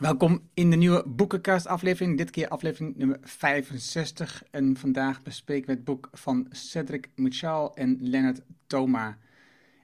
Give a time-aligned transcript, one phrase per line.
[0.00, 4.42] Welkom in de nieuwe boekenkast aflevering, dit keer aflevering nummer 65.
[4.50, 9.06] En vandaag bespreken we het boek van Cedric Muchal en Leonard Thoma.
[9.06, 9.16] En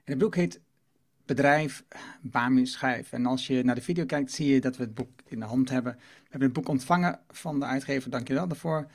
[0.03, 0.59] het boek heet
[1.25, 1.83] Bedrijf
[2.21, 3.11] Bami Schijf.
[3.11, 5.45] En als je naar de video kijkt, zie je dat we het boek in de
[5.45, 5.93] hand hebben.
[5.93, 8.87] We hebben het boek ontvangen van de uitgever, dankjewel daarvoor.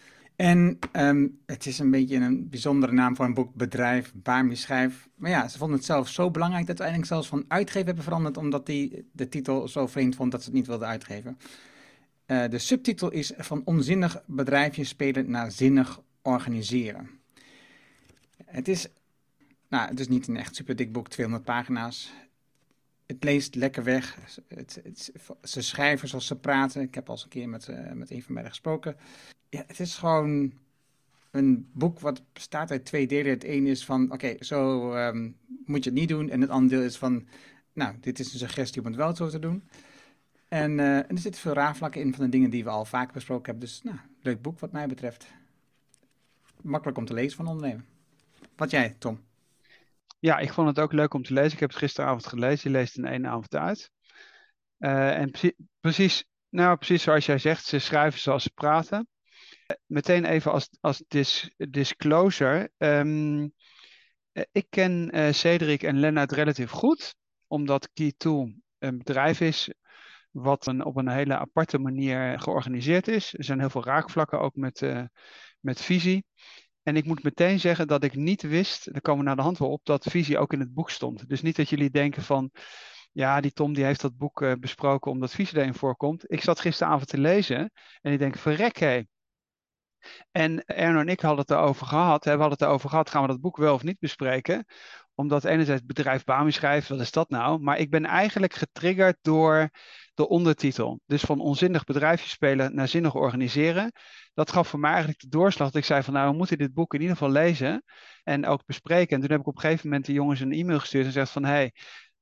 [0.42, 5.08] En ehm, het is een beetje een bijzondere naam voor een boek, Bedrijf, Bami Schijf.
[5.14, 8.04] Maar ja, ze vonden het zelf zo belangrijk dat we eigenlijk zelfs van uitgeven hebben
[8.04, 11.38] veranderd, omdat die de titel zo vreemd vond dat ze het niet wilden uitgeven.
[12.26, 17.10] Uh, de subtitel is van onzinnig bedrijfje spelen naar zinnig organiseren.
[18.44, 18.88] Het is,
[19.68, 22.12] nou, het is niet een echt super dik boek, 200 pagina's.
[23.06, 24.18] Het leest lekker weg.
[24.48, 26.82] Het, het, ze schrijven zoals ze praten.
[26.82, 28.96] Ik heb al eens een keer met, uh, met een van beiden gesproken
[29.52, 30.52] ja, het is gewoon
[31.30, 33.32] een boek wat bestaat uit twee delen.
[33.32, 36.30] Het een is van, oké, zo um, moet je het niet doen.
[36.30, 37.26] En het andere deel is van,
[37.72, 39.68] nou, dit is een suggestie om het wel zo te doen.
[40.48, 43.12] En, uh, en er zitten veel raafvlakken in van de dingen die we al vaak
[43.12, 43.68] besproken hebben.
[43.68, 45.26] Dus, nou, leuk boek wat mij betreft.
[46.62, 47.86] Makkelijk om te lezen van ondernemen.
[48.56, 49.20] Wat jij, Tom?
[50.18, 51.52] Ja, ik vond het ook leuk om te lezen.
[51.52, 52.70] Ik heb het gisteravond gelezen.
[52.70, 53.90] Je leest in één avond uit.
[54.78, 55.30] Uh, en
[55.80, 59.06] precies, nou, precies zoals jij zegt, ze schrijven zoals ze praten
[59.86, 62.70] meteen even als, als dis, disclosure.
[62.78, 63.52] Um,
[64.52, 67.14] ik ken uh, Cedric en Lennart relatief goed,
[67.46, 68.28] omdat Key2
[68.78, 69.70] een bedrijf is
[70.30, 73.34] wat op een hele aparte manier georganiseerd is.
[73.34, 75.02] Er zijn heel veel raakvlakken ook met, uh,
[75.60, 76.24] met visie.
[76.82, 79.58] En ik moet meteen zeggen dat ik niet wist, daar komen we naar de hand
[79.58, 81.28] wel op, dat visie ook in het boek stond.
[81.28, 82.50] Dus niet dat jullie denken van,
[83.12, 86.24] ja, die Tom die heeft dat boek besproken omdat visie erin voorkomt.
[86.26, 89.02] Ik zat gisteravond te lezen en ik denk, verrek hé,
[90.30, 92.24] en Erno en ik hadden het erover gehad.
[92.24, 94.66] Hè, we hadden het erover gehad, gaan we dat boek wel of niet bespreken?
[95.14, 97.60] Omdat enerzijds bedrijf Bami schrijft, wat is dat nou?
[97.60, 99.70] Maar ik ben eigenlijk getriggerd door
[100.14, 101.00] de ondertitel.
[101.06, 103.92] Dus van onzinnig bedrijfje spelen naar zinnig organiseren.
[104.34, 106.72] Dat gaf voor mij eigenlijk de doorslag dat ik zei van nou, we moeten dit
[106.74, 107.84] boek in ieder geval lezen
[108.22, 109.14] en ook bespreken.
[109.14, 111.30] En toen heb ik op een gegeven moment de jongens een e-mail gestuurd en gezegd
[111.30, 111.72] van hey,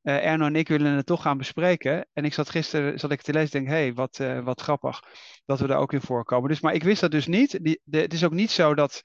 [0.02, 2.06] uh, Erno en ik willen het toch gaan bespreken.
[2.12, 4.60] En ik zat gisteren zat ik te lezen en denk, hé, hey, wat, uh, wat
[4.60, 5.02] grappig
[5.44, 6.48] dat we daar ook in voorkomen.
[6.48, 7.64] Dus, maar ik wist dat dus niet.
[7.64, 9.02] Die, de, het is ook niet zo dat,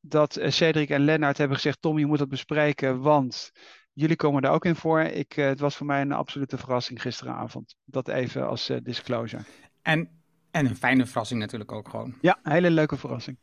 [0.00, 3.52] dat uh, Cedric en Lennart hebben gezegd, Tom, je moet dat bespreken, want
[3.92, 5.00] jullie komen daar ook in voor.
[5.00, 7.76] Ik, het was voor mij een absolute verrassing gisteravond.
[7.84, 9.42] Dat even als disclosure.
[9.82, 10.08] En,
[10.50, 12.14] en een fijne verrassing natuurlijk ook gewoon.
[12.20, 13.38] Ja, een hele leuke verrassing.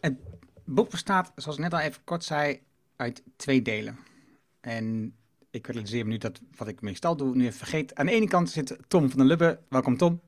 [0.00, 0.16] Het
[0.64, 2.60] boek bestaat, zoals ik net al even kort zei,
[2.96, 3.98] uit twee delen.
[4.60, 5.16] En
[5.54, 7.94] ik realiseer me nu dat wat ik meestal doe, nu even vergeet.
[7.94, 9.58] Aan de ene kant zit Tom van der Lubbe.
[9.68, 10.20] Welkom Tom.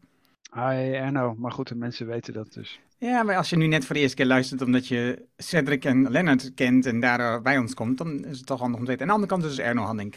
[0.52, 2.80] Hi Erno, maar goed, de mensen weten dat dus.
[2.98, 6.10] Ja, maar als je nu net voor de eerste keer luistert omdat je Cedric en
[6.10, 9.10] Lennart kent en daar bij ons komt, dan is het toch handig om te weten.
[9.10, 10.14] Aan de andere kant is Erno Hanning.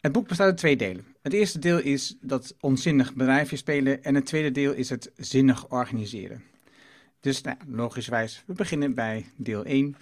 [0.00, 1.04] Het boek bestaat uit twee delen.
[1.22, 5.68] Het eerste deel is dat onzinnig bedrijfje spelen en het tweede deel is het zinnig
[5.68, 6.42] organiseren.
[7.20, 9.96] Dus nou, logischwijs, we beginnen bij deel 1.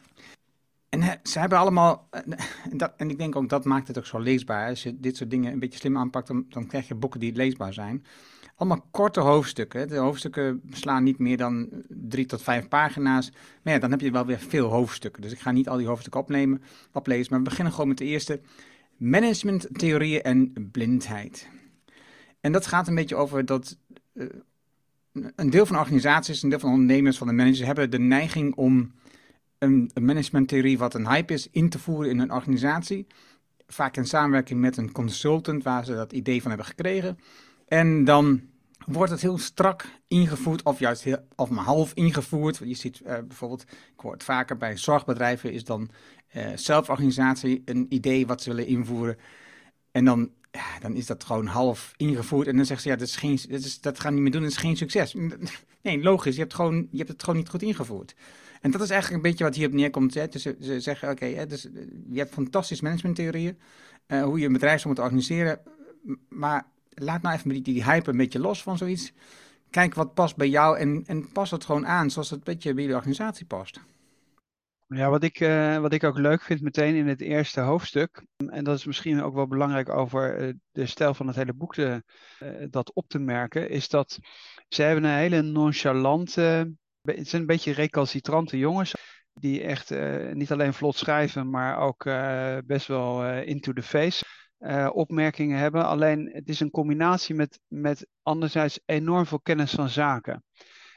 [0.89, 4.19] En ze hebben allemaal, en, dat, en ik denk ook dat maakt het ook zo
[4.19, 4.69] leesbaar.
[4.69, 7.35] Als je dit soort dingen een beetje slim aanpakt, dan, dan krijg je boeken die
[7.35, 8.05] leesbaar zijn.
[8.57, 9.89] Allemaal korte hoofdstukken.
[9.89, 13.33] De hoofdstukken slaan niet meer dan drie tot vijf pagina's.
[13.63, 15.23] Maar ja, dan heb je wel weer veel hoofdstukken.
[15.23, 17.27] Dus ik ga niet al die hoofdstukken opnemen, oplezen.
[17.31, 18.41] Maar we beginnen gewoon met de eerste.
[18.97, 21.49] Managementtheorieën en blindheid.
[22.41, 23.79] En dat gaat een beetje over dat
[24.13, 24.27] uh,
[25.13, 28.93] een deel van organisaties, een deel van ondernemers, van de managers, hebben de neiging om
[29.59, 33.07] een, managementtheorie wat een hype is in te voeren in een organisatie.
[33.67, 37.19] Vaak in samenwerking met een consultant waar ze dat idee van hebben gekregen.
[37.69, 38.41] En dan
[38.87, 42.61] wordt het heel strak ingevoerd of juist heel, of maar half ingevoerd.
[42.65, 45.89] Je ziet uh, bijvoorbeeld, ik hoor het vaker bij zorgbedrijven, is dan
[46.37, 49.17] uh, zelforganisatie een idee wat ze willen invoeren.
[49.93, 50.31] En dan,
[50.81, 52.47] dan is dat gewoon half ingevoerd.
[52.47, 54.51] En dan zeggen ze, ja, dat, is geen, is, dat gaan niet meer doen, dat
[54.51, 55.15] is geen succes.
[55.83, 58.15] Nee, logisch, je hebt, gewoon, je hebt het gewoon niet goed ingevoerd.
[58.61, 60.15] En dat is eigenlijk een beetje wat hierop neerkomt.
[60.15, 60.29] Hè.
[60.29, 63.59] Dus ze zeggen, oké, dus, eh, je hebt fantastische managementtheorieën,
[64.07, 65.61] uh, hoe je een bedrijf zou moeten organiseren,
[66.29, 69.13] maar laat nou even die, die hype een beetje los van zoiets.
[69.71, 72.75] Kijk wat past bij jou en, en pas het gewoon aan zoals het een beetje
[72.75, 73.81] bij je organisatie past.
[74.89, 78.65] Ja, wat ik, uh, wat ik ook leuk vind meteen in het eerste hoofdstuk, en
[78.65, 82.03] dat is misschien ook wel belangrijk over de stijl van het hele boek te,
[82.71, 84.19] dat op te merken, is dat
[84.69, 86.75] ze hebben een hele nonchalante
[87.15, 88.95] het zijn een beetje recalcitrante jongens.
[89.33, 93.83] Die echt uh, niet alleen vlot schrijven, maar ook uh, best wel uh, into the
[93.83, 94.25] face
[94.93, 95.87] opmerkingen hebben.
[95.87, 100.45] Alleen het is een combinatie met, met anderzijds enorm veel kennis van zaken.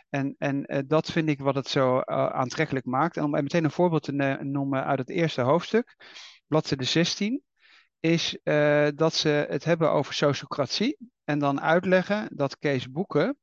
[0.10, 3.18] En, en dat vind ik wat het zo aantrekkelijk maakt.
[3.18, 5.96] En om meteen een voorbeeld te noemen uit het eerste hoofdstuk,
[6.48, 7.44] bladzijde 16.
[8.00, 8.40] is
[8.96, 10.98] dat ze het hebben over sociocratie.
[11.24, 13.38] En dan uitleggen dat Kees Boeken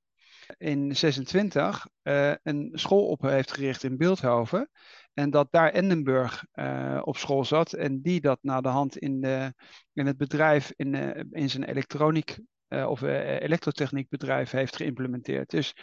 [0.58, 4.70] in 26 uh, een school op heeft gericht in Beeldhoven.
[5.14, 7.72] En dat daar Endenburg uh, op school zat.
[7.72, 9.54] En die dat na de hand in, de,
[9.92, 10.94] in het bedrijf, in,
[11.30, 12.38] in zijn elektroniek
[12.68, 15.50] of elektrotechniekbedrijf heeft geïmplementeerd.
[15.50, 15.74] Dus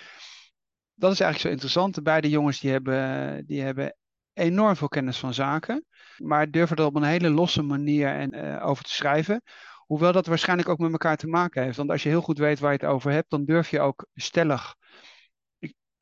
[0.93, 1.95] dat is eigenlijk zo interessant.
[1.95, 3.95] De beide jongens die hebben, die hebben
[4.33, 5.85] enorm veel kennis van zaken,
[6.17, 9.41] maar durven er op een hele losse manier en, over te schrijven.
[9.85, 11.77] Hoewel dat waarschijnlijk ook met elkaar te maken heeft.
[11.77, 14.05] Want als je heel goed weet waar je het over hebt, dan durf je ook
[14.13, 14.75] stellig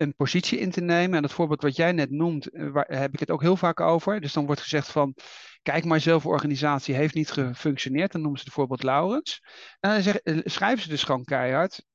[0.02, 1.16] een positie in te nemen.
[1.16, 3.80] En dat voorbeeld wat jij net noemt, eh, waar heb ik het ook heel vaak
[3.80, 4.22] over.
[4.22, 5.16] Dus dan wordt gezegd van,
[5.62, 8.12] kijk maar, zelforganisatie heeft niet gefunctioneerd.
[8.12, 9.44] Dan noemen ze het voorbeeld Laurens.
[9.80, 11.86] En dan zeggen, eh, schrijven ze dus gewoon keihard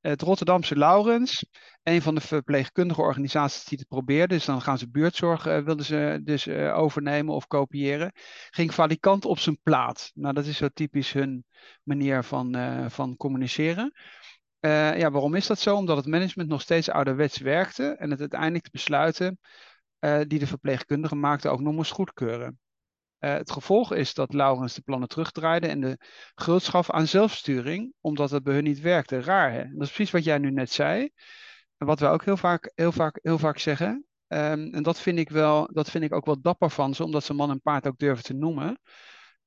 [0.00, 1.44] het Rotterdamse Laurens,
[1.82, 5.84] een van de verpleegkundige organisaties die het probeerde, dus dan gaan ze buurtzorg, uh, wilden
[5.84, 8.12] ze dus uh, overnemen of kopiëren,
[8.50, 10.10] ging valikant op zijn plaat.
[10.14, 11.44] Nou, dat is zo typisch hun
[11.82, 13.92] manier van, uh, van communiceren.
[14.60, 15.76] ja, waarom is dat zo?
[15.76, 19.38] Omdat het management nog steeds ouderwets werkte en het uiteindelijk de besluiten
[20.26, 22.58] die de verpleegkundigen maakten ook nog moest goedkeuren.
[23.24, 25.98] Uh, het gevolg is dat Laurens de plannen terugdraaide en de
[26.34, 29.20] groot gaf aan zelfsturing, omdat het bij hun niet werkte.
[29.20, 29.62] Raar, hè?
[29.62, 31.10] Dat is precies wat jij nu net zei.
[31.76, 34.06] En wat we ook heel vaak, heel vaak, heel vaak zeggen.
[34.28, 37.24] Um, en dat vind, ik wel, dat vind ik ook wel dapper van ze, omdat
[37.24, 38.80] ze man en paard ook durven te noemen.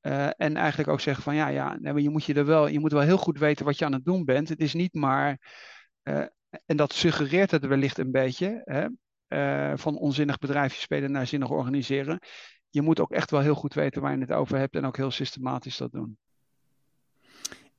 [0.02, 2.80] Uh, en eigenlijk ook zeggen van ja, ja nee, je, moet je, er wel, je
[2.80, 4.50] moet wel heel goed weten wat je aan het doen bent.
[4.50, 5.40] Het is niet maar,
[6.04, 6.26] uh,
[6.66, 8.88] en dat suggereert het wellicht een beetje, hè,
[9.78, 12.20] van onzinnig bedrijfje spelen naar zinnig organiseren
[12.76, 14.98] je moet ook echt wel heel goed weten waar je het over hebt en ook
[14.98, 16.18] heel systematisch dat doen.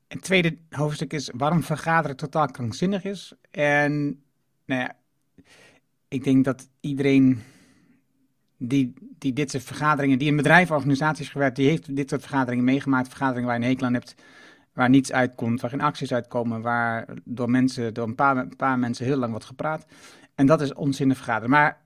[0.09, 3.35] Het tweede hoofdstuk is waarom vergaderen totaal krankzinnig is.
[3.51, 4.23] En
[4.65, 4.97] nou ja,
[6.09, 7.43] ik denk dat iedereen
[8.57, 12.65] die, die dit soort vergaderingen, die in bedrijven, organisaties gewerkt, die heeft dit soort vergaderingen
[12.65, 13.09] meegemaakt.
[13.09, 14.15] Vergaderingen waar je een hekel aan hebt,
[14.73, 18.79] waar niets uitkomt, waar geen acties uitkomen, waar door mensen, door een paar, een paar
[18.79, 19.87] mensen heel lang wordt gepraat.
[20.35, 21.51] En dat is onzinnig vergaderen.
[21.51, 21.86] Maar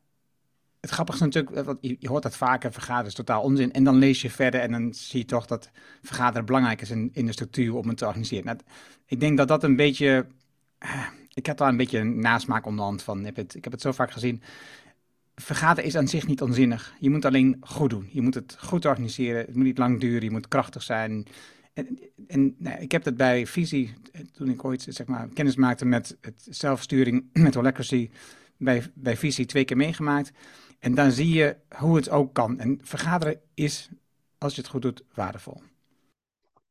[0.80, 3.72] het grappige is natuurlijk, want je, hoort dat vaker, vergaderen is totaal onzin.
[3.72, 5.70] En dan lees je verder en dan zie je toch dat
[6.02, 8.44] vergaderen belangrijk is in, in de structuur om het te organiseren.
[8.44, 8.58] Nou,
[9.06, 10.26] ik denk dat dat een beetje,
[10.84, 13.18] uh, ik heb daar een beetje een nasmaak onderhand van.
[13.18, 14.42] Ik heb, het, ik heb het zo vaak gezien.
[15.34, 16.94] Vergaderen is aan zich niet onzinnig.
[16.98, 18.08] Je moet alleen goed doen.
[18.12, 19.40] Je moet het goed organiseren.
[19.40, 20.22] Het moet niet lang duren.
[20.22, 21.26] Je moet krachtig zijn.
[21.72, 23.94] En, en nou, ik heb dat bij Visie,
[24.32, 28.10] toen ik ooit zeg maar, kennis maakte met het zelfsturing, met Holacracy,
[28.56, 30.32] bij, bij Visie twee keer meegemaakt.
[30.80, 32.58] En dan zie je hoe het ook kan.
[32.58, 33.88] En vergaderen is,
[34.38, 35.62] als je het goed doet, waardevol.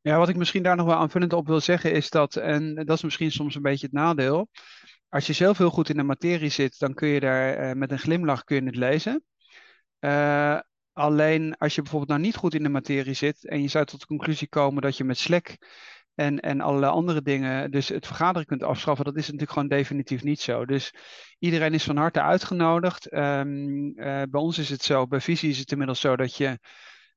[0.01, 2.97] Ja, wat ik misschien daar nog wel aanvullend op wil zeggen is dat, en dat
[2.97, 4.49] is misschien soms een beetje het nadeel,
[5.09, 7.91] als je zelf heel goed in de materie zit, dan kun je daar uh, met
[7.91, 9.23] een glimlach kun het lezen.
[9.99, 10.59] Uh,
[10.93, 13.99] alleen als je bijvoorbeeld nou niet goed in de materie zit en je zou tot
[13.99, 15.57] de conclusie komen dat je met Slack
[16.19, 20.23] en, en allerlei andere dingen, dus het vergaderen kunt afschaffen, dat is natuurlijk gewoon definitief
[20.23, 20.65] niet zo.
[20.65, 20.93] Dus
[21.39, 23.13] iedereen is van harte uitgenodigd.
[23.13, 26.59] Um, uh, bij ons is het zo, bij Visie is het inmiddels zo dat je,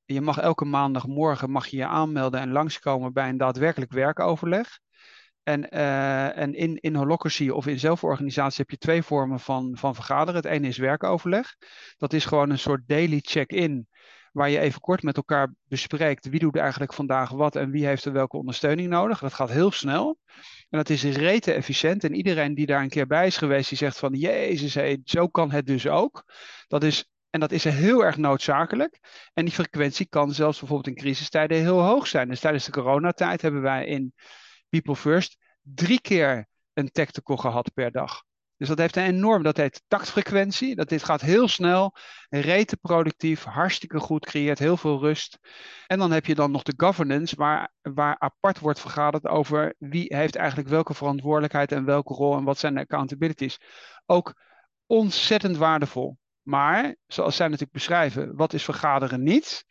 [0.05, 4.79] je mag elke maandagmorgen mag je, je aanmelden en langskomen bij een daadwerkelijk werkoverleg.
[5.43, 9.95] En, uh, en in, in holocracy of in zelforganisatie heb je twee vormen van, van
[9.95, 10.43] vergaderen.
[10.43, 11.57] Het ene is werkoverleg.
[11.97, 13.89] Dat is gewoon een soort daily check-in
[14.33, 18.05] waar je even kort met elkaar bespreekt wie doet eigenlijk vandaag wat en wie heeft
[18.05, 19.19] er welke ondersteuning nodig.
[19.19, 20.19] Dat gaat heel snel
[20.73, 23.79] en dat is rete efficiënt en iedereen die daar een keer bij is geweest, die
[23.79, 26.25] zegt van jezus, hey, zo kan het dus ook.
[26.69, 28.99] Dat is, en dat is heel erg noodzakelijk.
[29.35, 32.29] En die frequentie kan zelfs bijvoorbeeld in crisistijden heel hoog zijn.
[32.29, 34.15] Dus tijdens de coronatijd hebben wij in
[34.69, 38.23] People First drie keer een tactical gehad per dag.
[38.63, 40.75] Dus dat heeft een enorm, dat heet taktfrequentie.
[40.75, 41.97] Dat dit gaat heel snel,
[42.29, 45.39] rete productief, hartstikke goed, creëert heel veel rust.
[45.87, 50.17] En dan heb je dan nog de governance, waar, waar apart wordt vergaderd over wie
[50.17, 53.59] heeft eigenlijk welke verantwoordelijkheid en welke rol en wat zijn de accountabilities.
[54.07, 54.35] Ook
[54.87, 56.19] ontzettend waardevol.
[56.43, 59.65] Maar, zoals zij natuurlijk beschrijven, wat is vergaderen niet?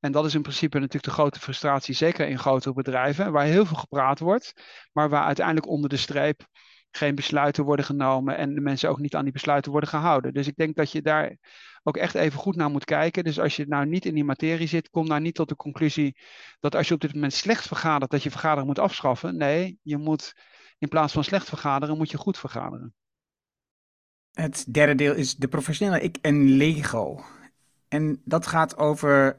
[0.00, 3.66] En dat is in principe natuurlijk de grote frustratie, zeker in grotere bedrijven, waar heel
[3.66, 4.52] veel gepraat wordt,
[4.92, 6.46] maar waar uiteindelijk onder de streep
[6.90, 10.32] geen besluiten worden genomen en de mensen ook niet aan die besluiten worden gehouden.
[10.32, 11.36] Dus ik denk dat je daar
[11.82, 13.24] ook echt even goed naar moet kijken.
[13.24, 16.16] Dus als je nou niet in die materie zit, kom nou niet tot de conclusie
[16.60, 19.36] dat als je op dit moment slecht vergadert, dat je vergaderen moet afschaffen.
[19.36, 20.34] Nee, je moet
[20.78, 22.94] in plaats van slecht vergaderen, moet je goed vergaderen.
[24.32, 27.24] Het derde deel is de professionele ik en Lego.
[27.88, 29.38] En dat gaat over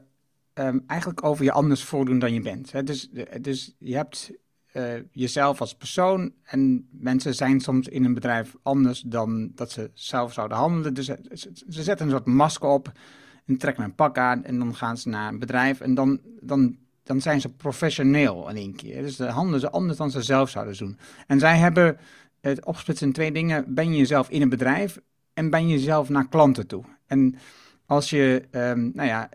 [0.54, 2.72] um, eigenlijk over je anders voordoen dan je bent.
[2.72, 2.82] Hè?
[2.82, 4.32] Dus, dus je hebt
[4.74, 6.32] uh, jezelf als persoon.
[6.44, 10.94] En mensen zijn soms in een bedrijf anders dan dat ze zelf zouden handelen.
[10.94, 12.92] Dus ze, ze zetten een soort masker op
[13.46, 15.80] en trekken een pak aan en dan gaan ze naar een bedrijf.
[15.80, 16.76] En dan, dan
[17.10, 19.02] dan zijn ze professioneel in één keer.
[19.02, 20.98] Dus dan handelen ze anders dan ze zelf zouden doen.
[21.26, 21.98] En zij hebben
[22.40, 23.74] het opgesplitst in twee dingen.
[23.74, 25.00] Ben je jezelf in een bedrijf
[25.34, 26.84] en ben je jezelf naar klanten toe.
[27.06, 27.34] En
[27.86, 29.28] als je, um, nou ja,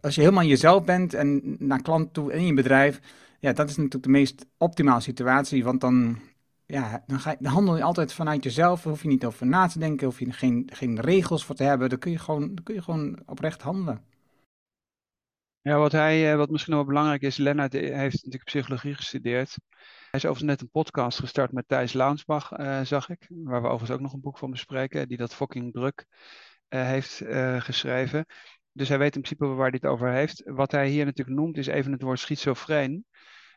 [0.00, 3.00] als je helemaal jezelf bent en naar klanten toe in je bedrijf,
[3.40, 6.18] ja, dat is natuurlijk de meest optimale situatie, want dan,
[6.66, 9.46] ja, dan, ga je, dan handel je altijd vanuit jezelf, daar hoef je niet over
[9.46, 12.58] na te denken, hoef je geen, geen regels voor te hebben, dan kun je gewoon,
[12.62, 14.04] kun je gewoon oprecht handelen.
[15.62, 19.56] Ja, wat, hij, eh, wat misschien wel belangrijk is, Lennart heeft natuurlijk psychologie gestudeerd.
[19.70, 23.26] Hij is overigens net een podcast gestart met Thijs Launsbach, uh, zag ik.
[23.28, 26.06] Waar we overigens ook nog een boek van bespreken, die dat fucking druk
[26.68, 27.22] heeft
[27.58, 28.26] geschreven.
[28.72, 30.42] Dus hij weet in principe waar hij het over heeft.
[30.44, 33.04] Wat hij hier natuurlijk noemt is even het woord schizofreen.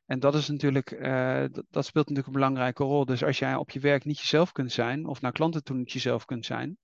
[0.05, 0.99] En dat is natuurlijk,
[1.53, 3.05] dat, dat, speelt natuurlijk een belangrijke rol.
[3.05, 5.91] Dus als jij op je werk niet jezelf kunt zijn, of naar klanten toe niet
[5.91, 6.77] jezelf kunt zijn,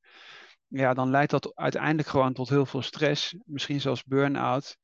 [0.67, 4.77] ja, dan leidt dat uiteindelijk gewoon tot heel veel stress, misschien zelfs burn-out.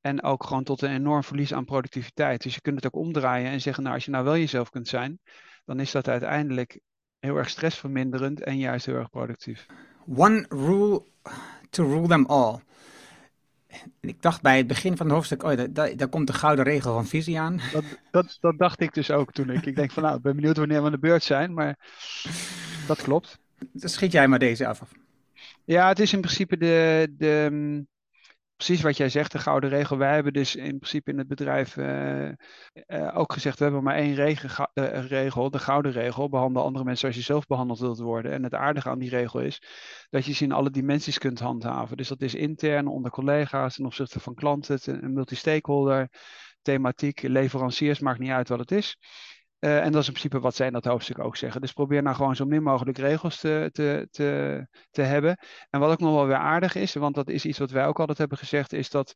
[0.00, 2.42] En ook gewoon tot een enorm verlies aan productiviteit.
[2.42, 4.88] Dus je kunt het ook omdraaien en zeggen, nou als je nou wel jezelf kunt
[4.88, 5.20] zijn,
[5.64, 6.80] dan is dat uiteindelijk
[7.18, 9.66] heel erg stressverminderend en juist heel erg productief.
[10.06, 11.04] One rule
[11.70, 12.60] to rule them all.
[14.00, 16.92] Ik dacht bij het begin van het hoofdstuk, oh, daar, daar komt de gouden regel
[16.92, 17.60] van visie aan.
[17.72, 19.66] Dat, dat, dat, dacht ik dus ook toen ik.
[19.66, 21.78] Ik denk van nou, ik ben benieuwd wanneer we aan de beurt zijn, maar
[22.86, 23.38] dat klopt.
[23.72, 24.82] Dan schiet jij maar deze af.
[25.64, 27.84] Ja, het is in principe de, de,
[28.64, 29.98] precies wat jij zegt, de gouden regel.
[29.98, 32.32] Wij hebben dus in principe in het bedrijf uh, uh,
[33.14, 36.28] ook gezegd, we hebben maar één regel, uh, regel, de gouden regel.
[36.28, 38.32] Behandel andere mensen zoals je zelf behandeld wilt worden.
[38.32, 39.62] En het aardige aan die regel is
[40.10, 41.96] dat je ze in alle dimensies kunt handhaven.
[41.96, 46.08] Dus dat is intern, onder collega's, ten opzichte van klanten, een multi-stakeholder,
[46.62, 48.96] thematiek, leveranciers, maakt niet uit wat het is.
[49.64, 51.60] Uh, en dat is in principe wat zij in dat hoofdstuk ook zeggen.
[51.60, 55.38] Dus probeer nou gewoon zo min mogelijk regels te, te, te, te hebben.
[55.70, 57.98] En wat ook nog wel weer aardig is, want dat is iets wat wij ook
[57.98, 59.14] altijd hebben gezegd, is dat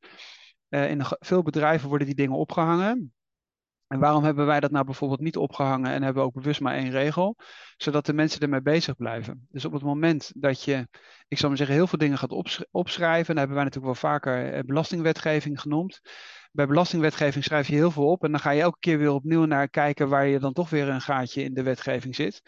[0.69, 3.15] uh, in veel bedrijven worden die dingen opgehangen.
[3.89, 6.75] En waarom hebben wij dat nou bijvoorbeeld niet opgehangen en hebben we ook bewust maar
[6.75, 7.37] één regel?
[7.77, 9.47] Zodat de mensen ermee bezig blijven.
[9.51, 10.89] Dus op het moment dat je,
[11.29, 14.53] ik zal maar zeggen, heel veel dingen gaat opschrijven, dan hebben wij natuurlijk wel vaker
[14.53, 16.01] eh, belastingwetgeving genoemd
[16.57, 19.45] bij belastingwetgeving schrijf je heel veel op en dan ga je elke keer weer opnieuw
[19.45, 22.43] naar kijken waar je dan toch weer een gaatje in de wetgeving zit.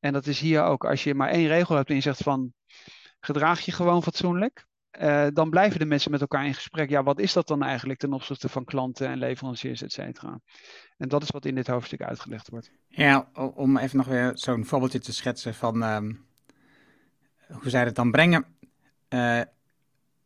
[0.00, 2.52] En dat is hier ook, als je maar één regel hebt en je zegt van
[3.20, 4.66] gedraag je gewoon fatsoenlijk,
[5.00, 6.90] uh, dan blijven de mensen met elkaar in gesprek.
[6.90, 10.40] Ja, wat is dat dan eigenlijk ten opzichte van klanten en leveranciers, et cetera?
[10.96, 12.70] En dat is wat in dit hoofdstuk uitgelegd wordt.
[12.88, 16.26] Ja, om even nog weer zo'n voorbeeldje te schetsen van um,
[17.48, 18.46] hoe zij het dan brengen.
[19.08, 19.40] Uh,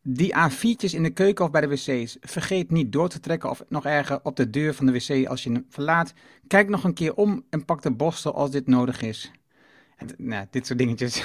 [0.01, 3.63] die A4'tjes in de keuken of bij de wc's, vergeet niet door te trekken of
[3.69, 6.13] nog erger op de deur van de wc als je hem verlaat.
[6.47, 9.31] Kijk nog een keer om en pak de borstel als dit nodig is.
[9.97, 11.23] En, nou, dit soort dingetjes.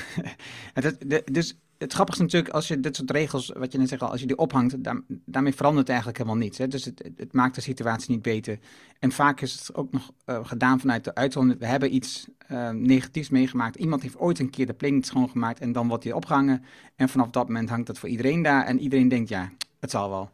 [1.24, 4.20] dus het grappige is natuurlijk, als je dit soort regels, wat je net zegt als
[4.20, 4.76] je die ophangt,
[5.24, 6.58] daarmee verandert eigenlijk helemaal niets.
[6.58, 6.68] Hè?
[6.68, 8.58] Dus het, het, maakt de situatie niet beter.
[8.98, 11.60] En vaak is het ook nog uh, gedaan vanuit de uitzondering.
[11.60, 13.76] We hebben iets uh, negatiefs meegemaakt.
[13.76, 16.64] Iemand heeft ooit een keer de niet schoongemaakt en dan wordt hij opgehangen.
[16.96, 18.64] En vanaf dat moment hangt dat voor iedereen daar.
[18.64, 20.30] En iedereen denkt, ja, het zal wel.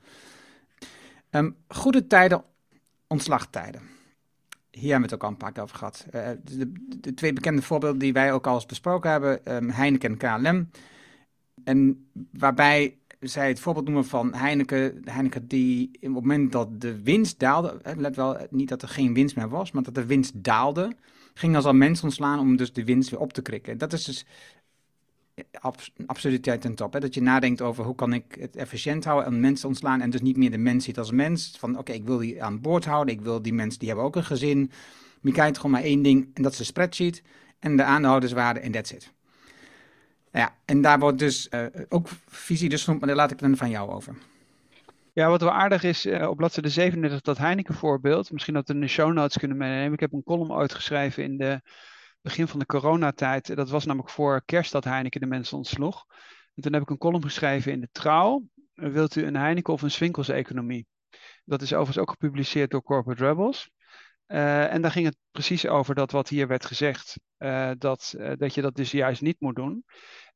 [1.30, 2.42] Um, goede tijden,
[3.06, 3.80] ontslagtijden.
[4.70, 6.06] Hier hebben we het ook al een paar keer over gehad.
[6.14, 6.28] Uh,
[7.00, 10.68] de, twee bekende voorbeelden die wij ook al eens besproken hebben, um, Heineken en KLM.
[11.64, 15.02] En waarbij zij het voorbeeld noemen van Heineken.
[15.04, 19.14] Heineken die op het moment dat de winst daalde, let wel niet dat er geen
[19.14, 20.92] winst meer was, maar dat de winst daalde,
[21.34, 23.78] ging als al mensen ontslaan om dus de winst weer op te krikken.
[23.78, 24.26] Dat is dus
[26.06, 26.92] absurditeit ten top.
[26.92, 27.00] Hè?
[27.00, 30.20] Dat je nadenkt over hoe kan ik het efficiënt houden en mensen ontslaan en dus
[30.20, 31.54] niet meer de mens ziet als mens.
[31.58, 34.16] Van oké, ik wil die aan boord houden, ik wil die mensen, die hebben ook
[34.16, 34.70] een gezin.
[35.22, 37.22] je kijkt gewoon maar één ding en dat is een spreadsheet
[37.58, 39.12] en de aandeelhouderswaarde en that's it.
[40.34, 43.70] Ja, en daar wordt dus uh, ook visie dus maar daar laat ik dan van
[43.70, 44.16] jou over.
[45.12, 48.30] Ja, wat wel aardig is uh, op bladzijde 37, dat Heineken voorbeeld.
[48.30, 49.92] Misschien dat we in de show notes kunnen meenemen.
[49.92, 51.60] Ik heb een column uitgeschreven in de
[52.20, 53.56] begin van de coronatijd.
[53.56, 56.04] Dat was namelijk voor kerst dat Heineken de mensen ontsloeg.
[56.54, 58.42] En toen heb ik een column geschreven in de Trouw.
[58.74, 60.86] Wilt u een Heineken of een Swinkels economie?
[61.44, 63.70] Dat is overigens ook gepubliceerd door Corporate Rebels.
[64.26, 67.20] Uh, en daar ging het precies over dat wat hier werd gezegd,
[67.78, 69.84] dat, dat je dat dus juist niet moet doen.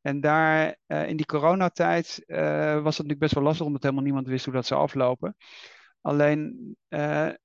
[0.08, 2.36] En daar in die coronatijd was
[2.68, 5.36] het natuurlijk best wel lastig, omdat helemaal niemand wist hoe dat zou aflopen.
[6.00, 6.76] Alleen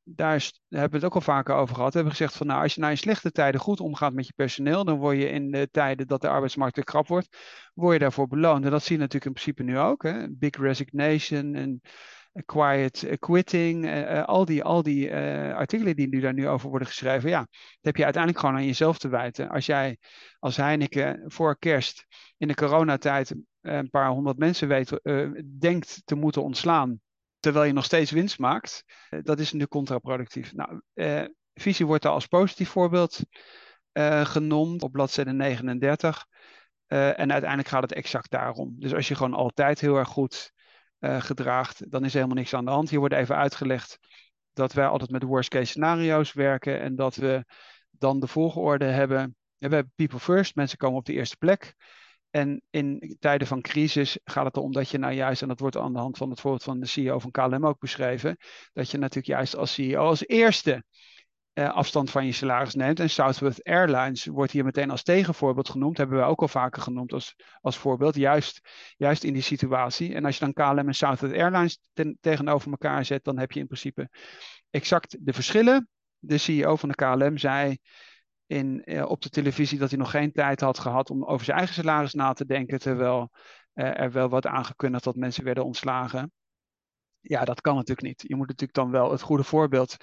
[0.03, 1.91] daar is, hebben we het ook al vaker over gehad.
[1.91, 4.33] We hebben gezegd van nou, als je nou in slechte tijden goed omgaat met je
[4.35, 7.37] personeel, dan word je in de tijden dat de arbeidsmarkt weer krap wordt,
[7.73, 8.65] word je daarvoor beloond.
[8.65, 10.03] En dat zie je natuurlijk in principe nu ook.
[10.03, 10.29] Hè?
[10.29, 11.81] Big resignation en
[12.45, 16.87] quiet quitting, uh, al die, al die uh, artikelen die nu daar nu over worden
[16.87, 17.49] geschreven, ja, dat
[17.81, 19.49] heb je uiteindelijk gewoon aan jezelf te wijten.
[19.49, 19.97] Als jij
[20.39, 22.05] als Heineken voor kerst
[22.37, 24.99] in de coronatijd een paar honderd mensen weet,
[25.59, 26.99] denkt te moeten ontslaan,
[27.39, 28.83] terwijl je nog steeds winst maakt,
[29.21, 30.53] dat is nu contraproductief.
[30.53, 30.81] Nou,
[31.53, 33.19] visie wordt daar als positief voorbeeld
[34.23, 36.25] genoemd op bladzijde 39.
[36.87, 38.75] en uiteindelijk gaat het exact daarom.
[38.79, 40.53] Dus als je gewoon altijd heel erg goed
[41.03, 42.89] gedraagt, dan is helemaal niks aan de hand.
[42.89, 43.99] Hier wordt even uitgelegd
[44.53, 47.45] dat wij altijd met worst case scenario's werken en dat we
[47.89, 49.35] dan de volgorde hebben.
[49.57, 51.75] We hebben people first, mensen komen op de eerste plek.
[52.29, 55.77] En in tijden van crisis gaat het erom dat je nou juist, en dat wordt
[55.77, 58.37] aan de hand van het voorbeeld van de CEO van KLM ook beschreven,
[58.73, 60.83] dat je natuurlijk juist als CEO als eerste
[61.53, 62.99] uh, afstand van je salaris neemt.
[62.99, 65.97] En Southwest Airlines wordt hier meteen als tegenvoorbeeld genoemd.
[65.97, 68.15] Hebben we ook al vaker genoemd als, als voorbeeld.
[68.15, 70.13] Juist, juist in die situatie.
[70.13, 71.79] En als je dan KLM en Southwest Airlines
[72.19, 74.09] tegenover elkaar zet, dan heb je in principe
[74.69, 75.89] exact de verschillen.
[76.19, 77.77] De CEO van de KLM zei
[78.45, 81.57] in, uh, op de televisie dat hij nog geen tijd had gehad om over zijn
[81.57, 82.79] eigen salaris na te denken.
[82.79, 83.31] Terwijl
[83.73, 86.31] uh, er wel wat aangekondigd dat mensen werden ontslagen.
[87.19, 88.23] Ja, dat kan natuurlijk niet.
[88.27, 89.97] Je moet natuurlijk dan wel het goede voorbeeld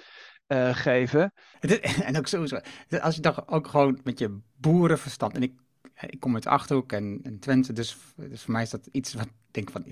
[0.53, 1.33] uh, geven.
[2.09, 2.59] En ook sowieso,
[3.01, 5.53] als je dan ook gewoon met je boerenverstand, en ik,
[6.07, 9.25] ik kom uit Achterhoek en, en Twente, dus, dus voor mij is dat iets wat
[9.25, 9.85] ik denk van,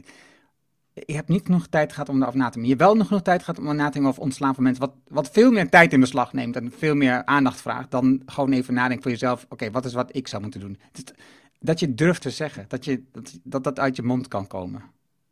[1.07, 2.71] je hebt niet genoeg tijd gehad om erover na te denken.
[2.71, 5.31] Je wel nog genoeg tijd gehad om na te denken ontslaan van mensen, wat, wat
[5.31, 9.03] veel meer tijd in beslag neemt en veel meer aandacht vraagt, dan gewoon even nadenken
[9.03, 10.79] voor jezelf, oké, wat is wat ik zou moeten doen?
[11.61, 14.83] Dat je durft te zeggen, dat, je, dat, dat dat uit je mond kan komen.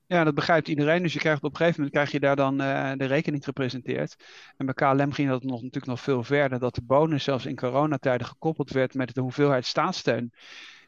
[0.09, 1.03] Ja, dat begrijpt iedereen.
[1.03, 4.17] Dus je krijgt op een gegeven moment krijg je daar dan uh, de rekening gepresenteerd.
[4.57, 6.59] En bij KLM ging dat nog, natuurlijk nog veel verder.
[6.59, 10.33] Dat de bonus zelfs in coronatijden gekoppeld werd met de hoeveelheid staatssteun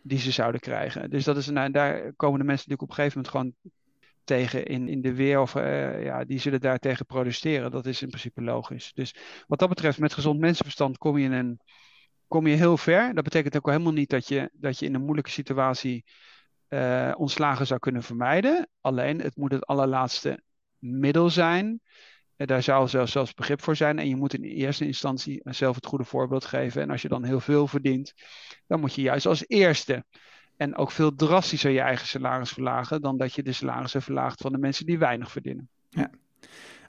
[0.03, 1.11] die ze zouden krijgen.
[1.11, 3.75] Dus dat is, nou, daar komen de mensen natuurlijk op een gegeven moment gewoon
[4.25, 5.41] tegen in, in de weer.
[5.41, 7.71] Of uh, ja, die zullen daar tegen protesteren.
[7.71, 8.93] Dat is in principe logisch.
[8.95, 9.15] Dus
[9.47, 11.61] wat dat betreft, met gezond mensenverstand kom je in een
[12.29, 13.15] kom je heel ver.
[13.15, 16.05] Dat betekent ook helemaal niet dat je, dat je in een moeilijke situatie
[16.69, 18.69] uh, ontslagen zou kunnen vermijden.
[18.81, 20.43] Alleen het moet het allerlaatste
[20.79, 21.81] middel zijn.
[22.37, 23.99] Uh, daar zou zelfs, zelfs begrip voor zijn.
[23.99, 26.83] En je moet in eerste instantie zelf het goede voorbeeld geven.
[26.83, 28.15] En als je dan heel veel verdient,
[28.67, 30.05] dan moet je juist als eerste.
[30.57, 34.53] En ook veel drastischer je eigen salaris verlagen dan dat je de salarissen verlaagt van
[34.53, 35.69] de mensen die weinig verdienen.
[35.89, 36.11] Ja.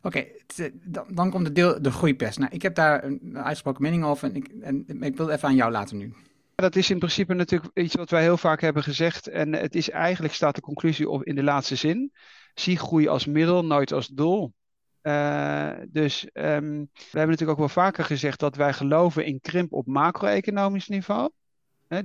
[0.01, 2.37] Oké, okay, dan, dan, komt de deel de groeipers.
[2.37, 5.55] Nou, ik heb daar een uitgesproken mening over en ik, en ik wil even aan
[5.55, 6.13] jou laten nu.
[6.59, 9.27] Dat is in principe natuurlijk iets wat wij heel vaak hebben gezegd.
[9.27, 12.11] En het is eigenlijk staat de conclusie op in de laatste zin.
[12.53, 14.53] Zie groei als middel, nooit als doel.
[15.03, 19.73] Uh, dus um, we hebben natuurlijk ook wel vaker gezegd dat wij geloven in krimp
[19.73, 21.29] op macro-economisch niveau.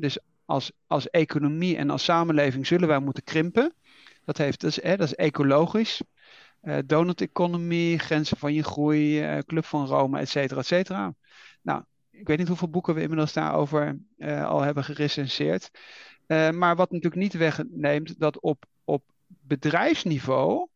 [0.01, 3.75] Dus als, als economie en als samenleving zullen wij moeten krimpen.
[4.25, 6.03] Dat, heeft, dat, is, dat is ecologisch.
[6.63, 11.15] Uh, donut economie, grenzen van je groei, uh, Club van Rome, et cetera, et cetera.
[11.63, 11.83] Nou,
[12.15, 15.71] ik weet niet hoeveel boeken we inmiddels daarover uh, al hebben gerecenseerd.
[16.27, 20.69] Uh, maar wat natuurlijk niet wegneemt dat op, op bedrijfsniveau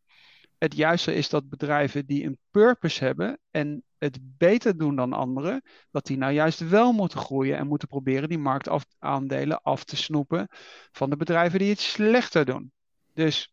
[0.59, 5.63] het juiste is dat bedrijven die een purpose hebben en het beter doen dan anderen,
[5.91, 10.49] dat die nou juist wel moeten groeien en moeten proberen die marktaandelen af te snoepen
[10.93, 12.73] van de bedrijven die het slechter doen.
[13.15, 13.53] Dus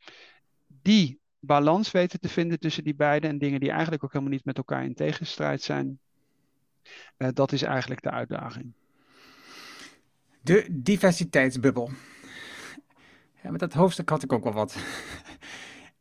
[0.67, 4.45] die balans weten te vinden tussen die beide en dingen die eigenlijk ook helemaal niet
[4.45, 5.99] met elkaar in tegenstrijd zijn,
[7.17, 8.73] uh, dat is eigenlijk de uitdaging.
[10.41, 11.89] De diversiteitsbubbel.
[13.43, 14.75] Ja, met dat hoofdstuk had ik ook wel wat.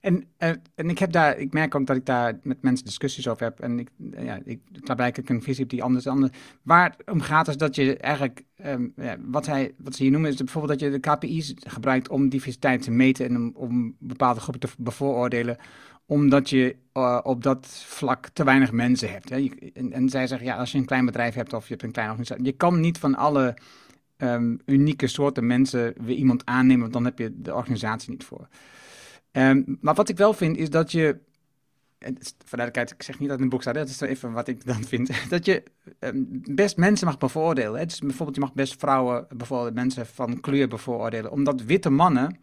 [0.05, 3.29] En, uh, en ik heb daar, ik merk ook dat ik daar met mensen discussies
[3.29, 3.61] over heb.
[3.61, 6.29] En ik, uh, ja, ik, daarbij ik een visie heb die anders is.
[6.63, 10.13] Waar het om gaat is dat je eigenlijk, um, ja, wat, hij, wat ze hier
[10.13, 13.97] noemen, is bijvoorbeeld dat je de KPI's gebruikt om diversiteit te meten en om, om
[13.99, 15.57] bepaalde groepen te bevooroordelen
[16.07, 19.29] omdat je uh, op dat vlak te weinig mensen hebt.
[19.29, 19.49] Hè.
[19.73, 21.93] En, en, zij zeggen, ja, als je een klein bedrijf hebt of je hebt een
[21.93, 23.57] kleine organisatie, je kan niet van alle
[24.17, 28.49] um, unieke soorten mensen weer iemand aannemen, want dan heb je de organisatie niet voor.
[29.33, 31.19] Um, maar wat ik wel vind, is dat je,
[31.99, 34.85] duidelijkheid, ik zeg niet dat in het boek staat, dat is even wat ik dan
[34.85, 35.63] vind, dat je
[36.01, 37.79] um, best mensen mag bevoordelen.
[37.79, 37.87] Hè.
[37.87, 42.39] Dus bijvoorbeeld, je mag best vrouwen, bijvoorbeeld mensen van kleur bevoordelen, omdat witte mannen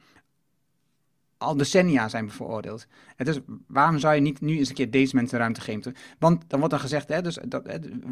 [1.42, 2.88] al decennia zijn bevooroordeeld.
[3.16, 5.96] En dus waarom zou je niet nu eens een keer deze mensen ruimte geven?
[6.20, 7.64] Want dan wordt dan gezegd, hè, dus dat,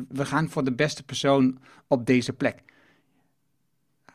[0.07, 2.63] we gaan voor de beste persoon op deze plek.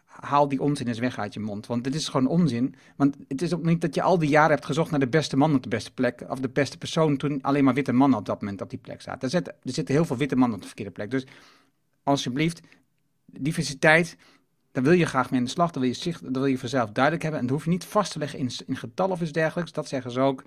[0.04, 2.74] Haal die onzin eens weg uit je mond, want dit is gewoon onzin.
[2.96, 5.36] Want het is ook niet dat je al die jaren hebt gezocht naar de beste
[5.36, 8.26] man op de beste plek, of de beste persoon, toen alleen maar witte mannen op
[8.26, 9.22] dat moment op die plek zaten.
[9.22, 11.10] Er zitten, er zitten heel veel witte mannen op de verkeerde plek.
[11.10, 11.26] Dus
[12.02, 12.60] alsjeblieft,
[13.26, 14.16] diversiteit,
[14.74, 16.62] daar wil je graag mee in de slag, dan wil je, zicht, wil je voor
[16.62, 17.40] jezelf duidelijk hebben.
[17.40, 19.88] En dat hoef je niet vast te leggen in, in getallen of iets dergelijks, dat
[19.88, 20.42] zeggen ze ook.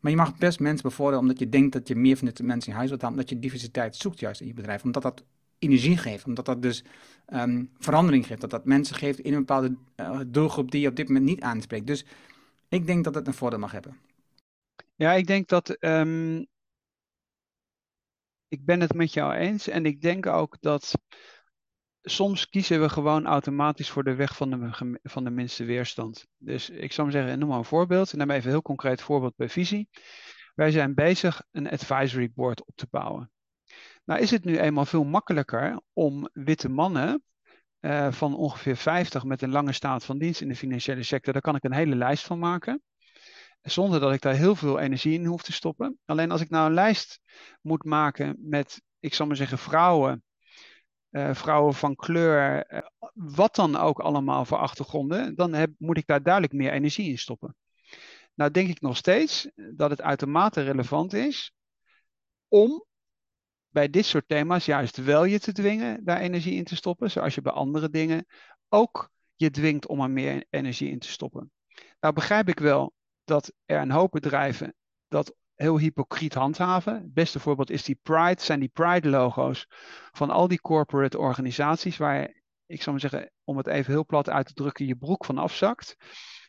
[0.00, 2.70] Maar je mag best mensen bevoordelen omdat je denkt dat je meer van de mensen
[2.70, 4.84] in huis wilt halen, omdat je diversiteit zoekt juist in je bedrijf.
[4.84, 5.24] Omdat dat
[5.58, 6.84] energie geeft, omdat dat dus
[7.32, 10.96] um, verandering geeft, dat dat mensen geeft in een bepaalde uh, doelgroep die je op
[10.96, 11.86] dit moment niet aanspreekt.
[11.86, 12.04] Dus
[12.68, 13.96] ik denk dat het een voordeel mag hebben.
[14.94, 15.70] Ja, ik denk dat.
[15.70, 16.44] Ehm,
[18.48, 19.68] ik ben het met jou eens.
[19.68, 20.92] En ik denk ook dat.
[22.02, 26.26] Soms kiezen we gewoon automatisch voor de weg van de, van de minste weerstand.
[26.36, 28.12] Dus ik zou maar zeggen, noem maar een voorbeeld.
[28.12, 29.88] Neem even een heel concreet voorbeeld bij Visie.
[30.54, 33.30] Wij zijn bezig een advisory board op te bouwen.
[34.04, 37.22] Nou is het nu eenmaal veel makkelijker om witte mannen
[37.80, 41.42] uh, van ongeveer 50 met een lange staat van dienst in de financiële sector, daar
[41.42, 42.82] kan ik een hele lijst van maken.
[43.62, 45.98] Zonder dat ik daar heel veel energie in hoef te stoppen.
[46.04, 47.20] Alleen als ik nou een lijst
[47.62, 50.22] moet maken met, ik zal maar zeggen, vrouwen,
[51.10, 52.80] uh, vrouwen van kleur, uh,
[53.14, 57.18] wat dan ook allemaal voor achtergronden, dan heb, moet ik daar duidelijk meer energie in
[57.18, 57.56] stoppen.
[58.34, 61.54] Nou denk ik nog steeds dat het uitermate relevant is
[62.48, 62.84] om
[63.68, 67.34] bij dit soort thema's juist wel je te dwingen daar energie in te stoppen, zoals
[67.34, 68.26] je bij andere dingen
[68.68, 71.52] ook je dwingt om er meer energie in te stoppen.
[72.00, 72.94] Nou begrijp ik wel
[73.24, 74.74] dat er een hoop bedrijven
[75.08, 76.94] dat heel hypocriet handhaven.
[76.94, 79.66] Het beste voorbeeld is die Pride, zijn die Pride-logo's
[80.12, 84.28] van al die corporate organisaties waar, ik zou maar zeggen, om het even heel plat
[84.28, 85.96] uit te drukken, je broek van afzakt.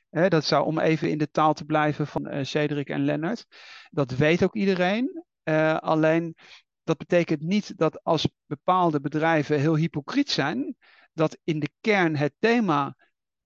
[0.10, 3.46] dat zou om even in de taal te blijven van uh, Cedric en Lennart.
[3.90, 5.26] Dat weet ook iedereen.
[5.44, 6.36] Uh, alleen
[6.84, 10.76] dat betekent niet dat als bepaalde bedrijven heel hypocriet zijn,
[11.14, 12.96] dat in de kern het thema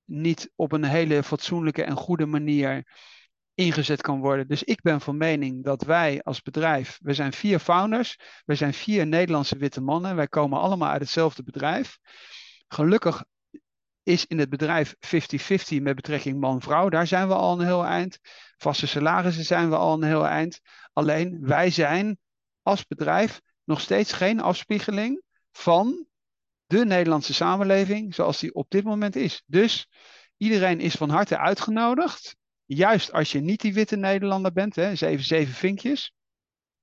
[0.03, 2.83] niet op een hele fatsoenlijke en goede manier
[3.55, 4.47] ingezet kan worden.
[4.47, 8.73] Dus ik ben van mening dat wij als bedrijf, we zijn vier founders, we zijn
[8.73, 11.97] vier Nederlandse witte mannen, wij komen allemaal uit hetzelfde bedrijf.
[12.67, 13.23] Gelukkig
[14.03, 16.89] is in het bedrijf 50-50 met betrekking man-vrouw.
[16.89, 18.19] Daar zijn we al een heel eind.
[18.57, 20.59] Vaste salarissen zijn we al een heel eind.
[20.93, 22.17] Alleen wij zijn
[22.61, 26.07] als bedrijf nog steeds geen afspiegeling van
[26.65, 29.43] de Nederlandse samenleving zoals die op dit moment is.
[29.45, 29.87] Dus
[30.37, 32.35] iedereen is van harte uitgenodigd.
[32.65, 36.13] Juist als je niet die witte Nederlander bent, hè, zeven, zeven vinkjes,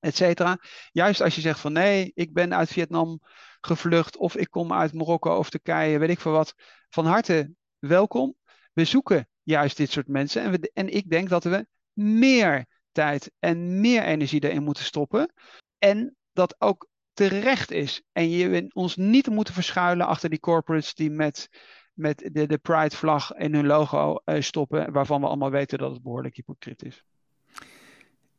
[0.01, 0.59] et cetera.
[0.93, 3.21] Juist als je zegt van nee, ik ben uit Vietnam
[3.61, 6.55] gevlucht of ik kom uit Marokko of Turkije, weet ik veel wat.
[6.89, 8.35] Van harte welkom.
[8.73, 13.31] We zoeken juist dit soort mensen en, we, en ik denk dat we meer tijd
[13.39, 15.33] en meer energie erin moeten stoppen
[15.79, 18.03] en dat ook terecht is.
[18.13, 21.49] En je ons niet moeten verschuilen achter die corporates die met,
[21.93, 26.03] met de, de Pride-vlag in hun logo uh, stoppen, waarvan we allemaal weten dat het
[26.03, 27.05] behoorlijk hypocriet is.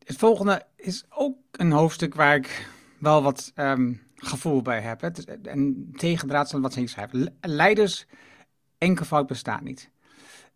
[0.04, 5.02] Het volgende is ook een hoofdstuk waar ik wel wat um, gevoel bij heb.
[5.02, 5.10] Hè.
[5.44, 7.38] En tegendraad van wat ze hier schrijven.
[7.42, 8.06] Leiders
[8.78, 9.90] enkelvoud bestaat niet.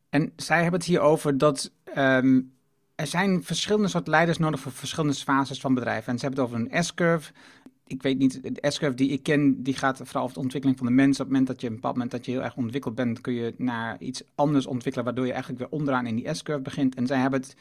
[0.10, 2.58] En zij hebben het hier over dat um,
[2.96, 6.12] er zijn verschillende soorten leiders nodig voor verschillende fases van bedrijven.
[6.12, 7.34] En ze hebben het over een S-curve.
[7.88, 10.88] Ik weet niet, de S-curve die ik ken, die gaat vooral over de ontwikkeling van
[10.88, 11.20] de mens.
[11.20, 13.34] Op het moment dat je een bepaald moment dat je heel erg ontwikkeld bent, kun
[13.34, 16.96] je naar iets anders ontwikkelen, waardoor je eigenlijk weer onderaan in die S-curve begint.
[16.96, 17.56] En zij hebben het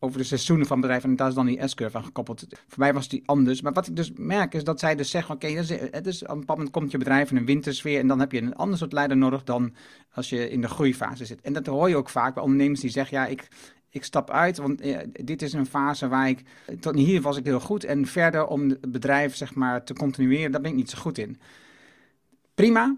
[0.00, 2.46] over de seizoenen van bedrijven en daar is dan die S-curve aan gekoppeld.
[2.48, 3.60] Voor mij was die anders.
[3.60, 5.58] Maar wat ik dus merk is dat zij dus zeggen, oké, okay,
[6.02, 8.42] is, op een bepaald moment komt je bedrijf in een wintersfeer en dan heb je
[8.42, 9.74] een ander soort leider nodig dan
[10.12, 11.40] als je in de groeifase zit.
[11.40, 13.48] En dat hoor je ook vaak bij ondernemers die zeggen, ja, ik
[13.98, 16.42] ik stap uit, want eh, dit is een fase waar ik,
[16.80, 20.52] tot hier was ik heel goed en verder om het bedrijf zeg maar te continueren,
[20.52, 21.38] daar ben ik niet zo goed in.
[22.54, 22.96] Prima,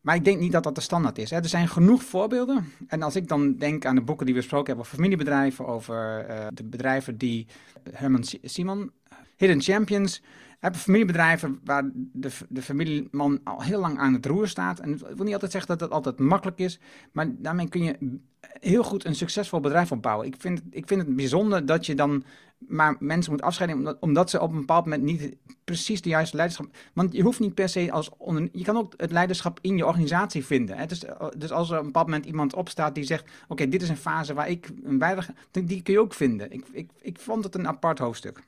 [0.00, 1.30] maar ik denk niet dat dat de standaard is.
[1.30, 1.36] Hè.
[1.36, 2.72] Er zijn genoeg voorbeelden.
[2.86, 6.26] En als ik dan denk aan de boeken die we besproken hebben over familiebedrijven, over
[6.30, 7.46] uh, de bedrijven die
[7.90, 8.90] Herman Simon,
[9.36, 10.22] Hidden Champions,
[10.60, 14.78] hebben familiebedrijven waar de, de familieman al heel lang aan het roer staat.
[14.78, 16.80] En ik wil niet altijd zeggen dat dat altijd makkelijk is,
[17.12, 20.26] maar daarmee kun je heel goed een succesvol bedrijf opbouwen.
[20.26, 22.24] Ik vind, ik vind het bijzonder dat je dan
[22.68, 26.36] maar mensen moet afscheiden omdat, omdat, ze op een bepaald moment niet precies de juiste
[26.36, 26.76] leiderschap.
[26.92, 29.86] Want je hoeft niet per se als onder, je kan ook het leiderschap in je
[29.86, 30.76] organisatie vinden.
[30.76, 30.86] Hè?
[30.86, 31.04] Dus,
[31.36, 33.96] dus als er op een bepaald moment iemand opstaat die zegt: Oké, dit is een
[33.96, 35.34] fase waar ik een bijdrage.
[35.50, 36.52] Die kun je ook vinden.
[36.52, 38.42] Ik, ik, ik vond het een apart hoofdstuk.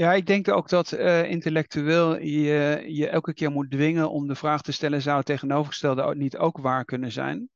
[0.00, 4.34] Ja, ik denk ook dat uh, intellectueel je je elke keer moet dwingen om de
[4.34, 7.48] vraag te stellen: zou het tegenovergestelde niet ook waar kunnen zijn?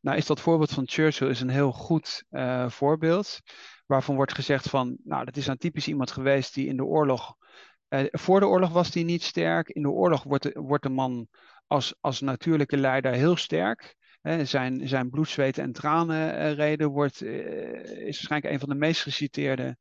[0.00, 3.40] Nou, is dat voorbeeld van Churchill is een heel goed uh, voorbeeld,
[3.86, 7.34] waarvan wordt gezegd van, nou, dat is een typisch iemand geweest die in de oorlog,
[7.88, 10.88] uh, voor de oorlog was hij niet sterk, in de oorlog wordt de, wordt de
[10.88, 11.28] man
[11.66, 13.96] als, als natuurlijke leider heel sterk.
[14.42, 19.62] zijn, zijn bloed, zweet en tranen reden wordt, is waarschijnlijk een van de meest geciteerde
[19.62, 19.72] uh,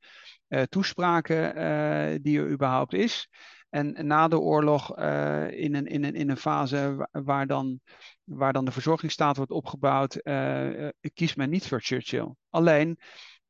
[0.70, 3.30] toespraken uh, die er überhaupt is.
[3.70, 7.80] En na de oorlog uh, in, een, in, een, in een fase waar dan,
[8.24, 10.22] waar dan de verzorgingsstaat wordt opgebouwd,
[11.14, 12.34] kiest men niet voor Churchill.
[12.50, 13.00] Alleen,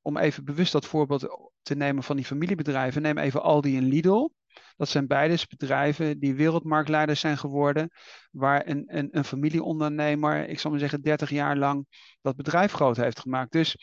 [0.02, 4.30] om even bewust dat voorbeeld te nemen van die familiebedrijven, neem even Aldi en Lidl.
[4.78, 7.90] Dat zijn beide bedrijven die wereldmarktleiders zijn geworden,
[8.32, 11.86] waar een, een, een familieondernemer, ik zal maar zeggen, 30 jaar lang
[12.22, 13.52] dat bedrijf groot heeft gemaakt.
[13.52, 13.78] Dus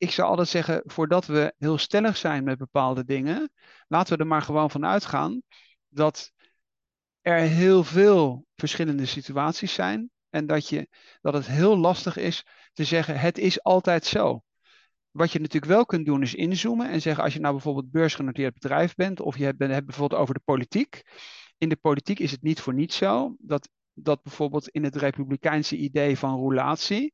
[0.00, 3.52] ik zou altijd zeggen, voordat we heel stellig zijn met bepaalde dingen,
[3.88, 5.42] laten we er maar gewoon van uitgaan
[5.88, 6.32] dat
[7.20, 10.88] er heel veel verschillende situaties zijn en dat, je,
[11.20, 14.42] dat het heel lastig is te zeggen, het is altijd zo.
[15.10, 18.54] Wat je natuurlijk wel kunt doen is inzoomen en zeggen, als je nou bijvoorbeeld beursgenoteerd
[18.54, 21.02] bedrijf bent of je hebt, hebt bijvoorbeeld over de politiek.
[21.58, 25.76] In de politiek is het niet voor niets zo dat, dat bijvoorbeeld in het republikeinse
[25.76, 27.12] idee van roulatie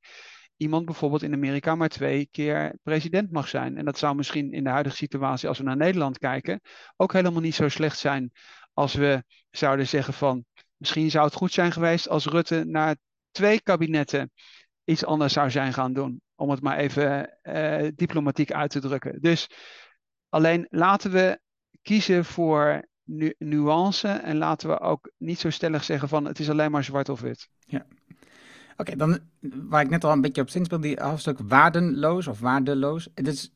[0.56, 3.76] iemand bijvoorbeeld in Amerika maar twee keer president mag zijn.
[3.76, 6.60] En dat zou misschien in de huidige situatie, als we naar Nederland kijken,
[6.96, 8.32] ook helemaal niet zo slecht zijn
[8.72, 10.44] als we zouden zeggen van
[10.76, 12.96] misschien zou het goed zijn geweest als Rutte na
[13.30, 14.30] twee kabinetten
[14.84, 16.20] iets anders zou zijn gaan doen.
[16.34, 19.20] Om het maar even uh, diplomatiek uit te drukken.
[19.20, 19.50] Dus
[20.28, 21.40] alleen laten we
[21.82, 26.50] kiezen voor nu nuance en laten we ook niet zo stellig zeggen van het is
[26.50, 27.48] alleen maar zwart of wit.
[27.58, 27.86] Ja.
[28.76, 33.08] Oké, dan waar ik net al een beetje op zinspeel, die hoofdstuk waardeloos of waardeloos.
[33.14, 33.50] Het is,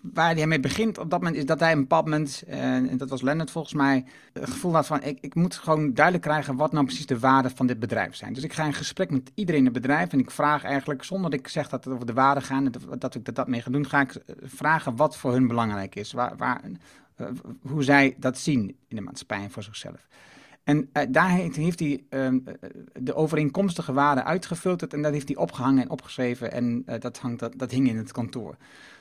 [0.00, 3.08] waar hij mee begint op dat moment is dat hij een bepaald moment, en dat
[3.08, 6.72] was Leonard volgens mij, het gevoel had van ik, ik moet gewoon duidelijk krijgen wat
[6.72, 8.32] nou precies de waarden van dit bedrijf zijn.
[8.32, 11.30] Dus ik ga in gesprek met iedereen in het bedrijf en ik vraag eigenlijk, zonder
[11.30, 13.62] dat ik zeg dat het over de waarden gaat en dat, ik dat, dat mee
[13.62, 16.12] ga doen, ga ik vragen wat voor hun belangrijk is.
[16.12, 16.60] Waar, waar,
[17.14, 17.26] eh,
[17.62, 20.08] hoe zij dat zien in de maatschappij en voor zichzelf.
[20.70, 22.38] En uh, daar heeft, hij ehm,
[23.00, 27.52] de overeenkomstige waarden uitgefilterd en dat heeft hij opgehangen en opgeschreven en dat, hangt, dat,
[27.56, 28.56] dat hing in het kantoor.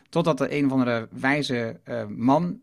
[0.10, 2.60] Totdat er een of andere wijze man,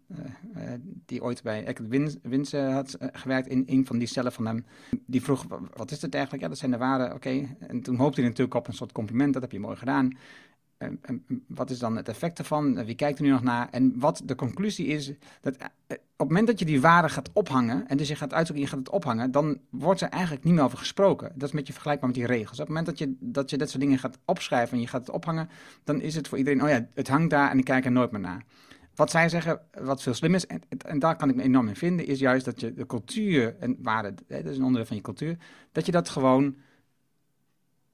[1.07, 4.65] die ooit bij Eckert Winse had gewerkt in een van die cellen van hem,
[5.07, 6.43] die vroeg, wat is het eigenlijk?
[6.43, 7.57] Ja, dat zijn de waarden, oké.
[7.59, 10.17] En toen hoopte hij natuurlijk op een soort compliment, dat heb je mooi gedaan.
[10.79, 12.85] En, en, wat is dan het effect ervan?
[12.85, 13.69] Wie kijkt er nu nog naar?
[13.71, 17.31] En wat de conclusie is, dat eh, op het moment dat je die waarde gaat
[17.33, 20.55] ophangen, en dus je gaat uitzoeken, je gaat het ophangen, dan wordt er eigenlijk niet
[20.55, 21.29] meer over gesproken.
[21.35, 22.61] Dat is een beetje vergelijkbaar met die regels.
[22.61, 25.07] Op het moment dat je, dat je dit soort dingen gaat opschrijven en je gaat
[25.07, 25.49] het ophangen,
[25.85, 28.11] dan is het voor iedereen, oh ja, het hangt daar en ik kijk er nooit
[28.11, 28.45] meer naar.
[28.95, 31.77] Wat zij zeggen, wat veel slim is, en, en daar kan ik me enorm in
[31.77, 35.03] vinden, is juist dat je de cultuur en waarde, dat is een onderdeel van je
[35.03, 35.37] cultuur,
[35.73, 36.57] dat je dat gewoon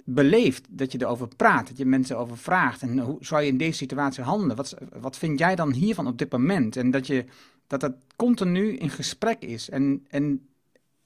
[0.05, 2.83] beleeft, dat je erover praat, dat je mensen over vraagt.
[2.83, 4.57] En hoe zou je in deze situatie handelen?
[4.57, 6.77] Wat, wat vind jij dan hiervan op dit moment?
[6.77, 7.25] En dat je
[7.67, 9.71] dat het continu in gesprek is.
[9.71, 10.49] En, en,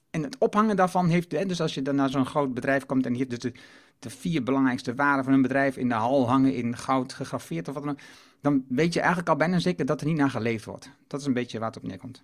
[0.09, 3.05] en het ophangen daarvan heeft, hè, dus als je dan naar zo'n groot bedrijf komt
[3.05, 3.51] en hebt dus de,
[3.99, 7.73] de vier belangrijkste waarden van een bedrijf in de hal hangen in goud gegraveerd of
[7.73, 7.99] wat dan ook,
[8.41, 10.91] dan weet je eigenlijk al bijna zeker dat er niet naar geleefd wordt.
[11.07, 12.23] Dat is een beetje waar het op neerkomt.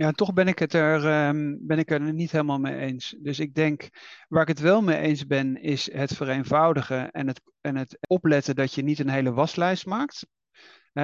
[0.00, 3.16] Ja, toch ben ik, het er, um, ben ik er niet helemaal mee eens.
[3.18, 3.88] Dus ik denk,
[4.28, 8.56] waar ik het wel mee eens ben, is het vereenvoudigen en het, en het opletten
[8.56, 10.26] dat je niet een hele waslijst maakt.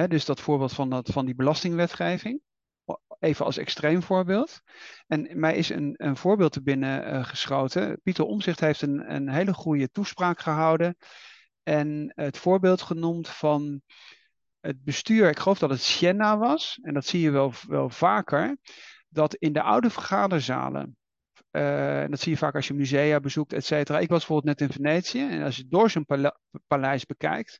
[0.07, 2.41] dus dat voorbeeld van, dat, van die belastingwetgeving.
[3.19, 4.61] Even als extreem voorbeeld.
[5.07, 7.99] En mij is een, een voorbeeld te binnen uh, geschoten.
[8.03, 10.97] Pieter Omzicht heeft een, een hele goede toespraak gehouden.
[11.63, 13.81] En het voorbeeld genoemd van
[14.59, 18.57] het bestuur, ik geloof dat het Siena was, en dat zie je wel, wel vaker,
[19.09, 20.97] dat in de oude vergaderzalen,
[21.51, 23.99] uh, en dat zie je vaak als je musea bezoekt, et cetera.
[23.99, 26.05] Ik was bijvoorbeeld net in Venetië, en als je door zo'n
[26.67, 27.59] paleis bekijkt,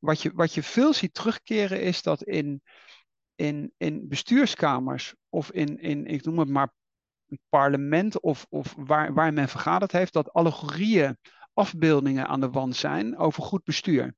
[0.00, 2.62] wat je, wat je veel ziet terugkeren is dat in,
[3.34, 6.72] in, in bestuurskamers of in, in, ik noem het maar,
[7.48, 11.18] parlement of, of waar, waar men vergaderd heeft, dat allegorieën,
[11.52, 14.14] afbeeldingen aan de wand zijn over goed bestuur.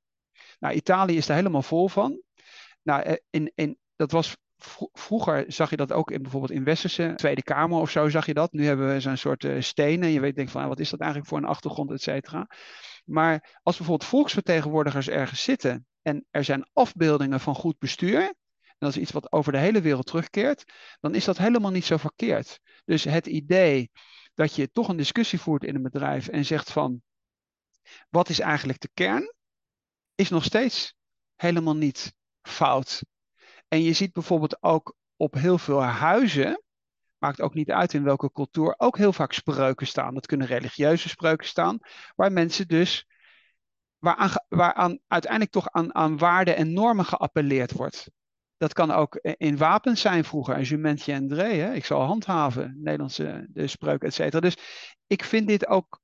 [0.61, 2.21] Nou, Italië is daar helemaal vol van.
[2.81, 4.37] Nou, eh, in, in, dat was
[4.91, 8.33] vroeger zag je dat ook in bijvoorbeeld in Westerse Tweede Kamer of zo zag je
[8.33, 8.51] dat.
[8.51, 10.09] Nu hebben we zo'n soort uh, stenen.
[10.09, 12.47] Je weet denk van wat is dat eigenlijk voor een achtergrond, et cetera.
[13.05, 18.89] Maar als bijvoorbeeld volksvertegenwoordigers ergens zitten en er zijn afbeeldingen van goed bestuur, en dat
[18.89, 20.63] is iets wat over de hele wereld terugkeert,
[20.99, 22.59] dan is dat helemaal niet zo verkeerd.
[22.85, 23.91] Dus het idee
[24.33, 27.01] dat je toch een discussie voert in een bedrijf en zegt van
[28.09, 29.33] wat is eigenlijk de kern?
[30.21, 30.95] Is nog steeds
[31.35, 33.03] helemaal niet fout.
[33.67, 36.63] En je ziet bijvoorbeeld ook op heel veel huizen,
[37.17, 40.13] maakt ook niet uit in welke cultuur, ook heel vaak spreuken staan.
[40.13, 41.79] Dat kunnen religieuze spreuken staan,
[42.15, 43.07] waar mensen dus,
[43.97, 48.09] waaraan, waaraan uiteindelijk toch aan, aan waarden en normen geappelleerd wordt.
[48.57, 51.75] Dat kan ook in wapens zijn vroeger, jumentje en dree.
[51.75, 54.39] Ik zal handhaven, Nederlandse de spreuk, et cetera.
[54.39, 54.57] Dus
[55.07, 56.01] ik vind dit ook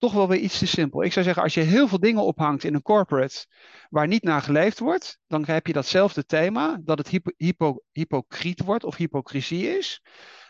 [0.00, 1.02] toch wel weer iets te simpel.
[1.02, 3.46] Ik zou zeggen, als je heel veel dingen ophangt in een corporate
[3.90, 8.60] waar niet naar geleefd wordt, dan heb je datzelfde thema, dat het hypo, hypo, hypocriet
[8.60, 10.02] wordt of hypocrisie is.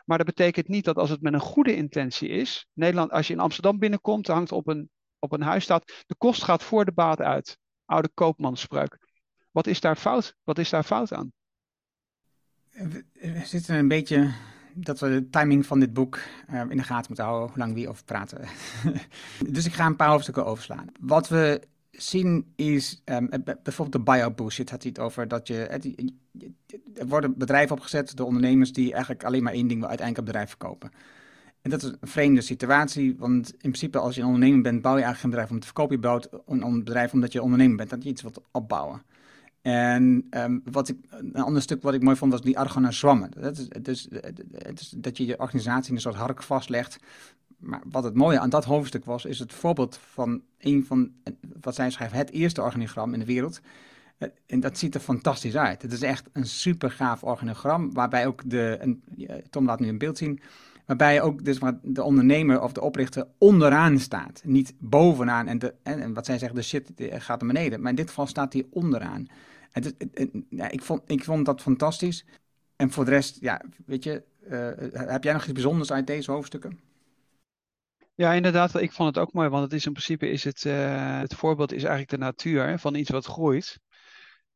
[0.04, 3.32] Maar dat betekent niet dat als het met een goede intentie is, Nederland, als je
[3.32, 6.92] in Amsterdam binnenkomt, hangt op een, op een huis staat, de kost gaat voor de
[6.92, 7.58] baat uit.
[7.84, 8.98] Oude koopmansspreuk.
[9.50, 10.34] Wat is daar fout?
[10.42, 11.32] Wat is daar fout aan?
[12.70, 14.32] We zitten een beetje
[14.74, 16.18] dat we de timing van dit boek
[16.50, 18.40] uh, in de gaten moeten houden, hoe lang wie over praten.
[19.50, 20.87] dus ik ga een paar hoofdstukken overslaan.
[21.00, 23.28] Wat we zien is, um,
[23.62, 25.80] bijvoorbeeld de bio-bullshit had hij het over, dat je,
[26.94, 30.48] er worden bedrijven opgezet door ondernemers die eigenlijk alleen maar één ding uiteindelijk op bedrijf
[30.48, 30.90] verkopen.
[31.62, 34.96] En dat is een vreemde situatie, want in principe als je een ondernemer bent, bouw
[34.96, 35.94] je eigenlijk geen bedrijf om te verkopen.
[35.94, 39.02] Je bouwt een, bedrijf omdat je ondernemer bent, dat je iets wilt opbouwen.
[39.62, 43.30] En um, wat ik, een ander stuk wat ik mooi vond was die argona zwammen.
[43.30, 44.08] Dat is, dus,
[44.52, 46.98] het is dat je je organisatie in een soort hark vastlegt.
[47.58, 51.10] Maar wat het mooie aan dat hoofdstuk was, is het voorbeeld van een van,
[51.60, 53.60] wat zij schrijft, het eerste organigram in de wereld.
[54.46, 55.82] En dat ziet er fantastisch uit.
[55.82, 58.96] Het is echt een super gaaf organigram, waarbij ook de,
[59.50, 60.40] Tom laat nu een beeld zien,
[60.86, 64.42] waarbij ook dus de ondernemer of de oprichter onderaan staat.
[64.44, 65.46] Niet bovenaan
[65.82, 67.80] en, wat zij zeggen, de shit gaat naar beneden.
[67.80, 69.26] Maar in dit geval staat hij onderaan.
[70.70, 72.26] Ik, vond, ik vond dat fantastisch.
[72.76, 76.30] En voor de rest, ja, weet je, uh, heb jij nog iets bijzonders uit deze
[76.30, 76.80] hoofdstukken?
[78.14, 78.74] Ja, inderdaad.
[78.74, 81.72] Ik vond het ook mooi, want het is in principe is het, uh, het voorbeeld
[81.72, 83.80] is eigenlijk de natuur van iets wat groeit.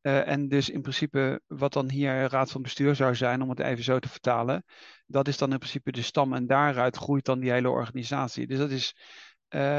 [0.03, 3.61] Uh, en dus in principe, wat dan hier raad van bestuur zou zijn, om het
[3.61, 4.65] even zo te vertalen,
[5.07, 8.47] dat is dan in principe de stam en daaruit groeit dan die hele organisatie.
[8.47, 8.97] Dus dat is,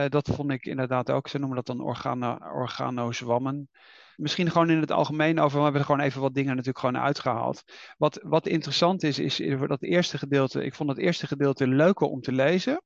[0.09, 3.69] dat vond ik inderdaad ook, ze noemen dat dan organo, organozwammen.
[4.15, 6.97] Misschien gewoon in het algemeen over, we hebben er gewoon even wat dingen natuurlijk gewoon
[6.97, 7.63] uitgehaald.
[7.97, 12.21] Wat, wat interessant is, is dat eerste gedeelte, ik vond het eerste gedeelte leuker om
[12.21, 12.81] te lezen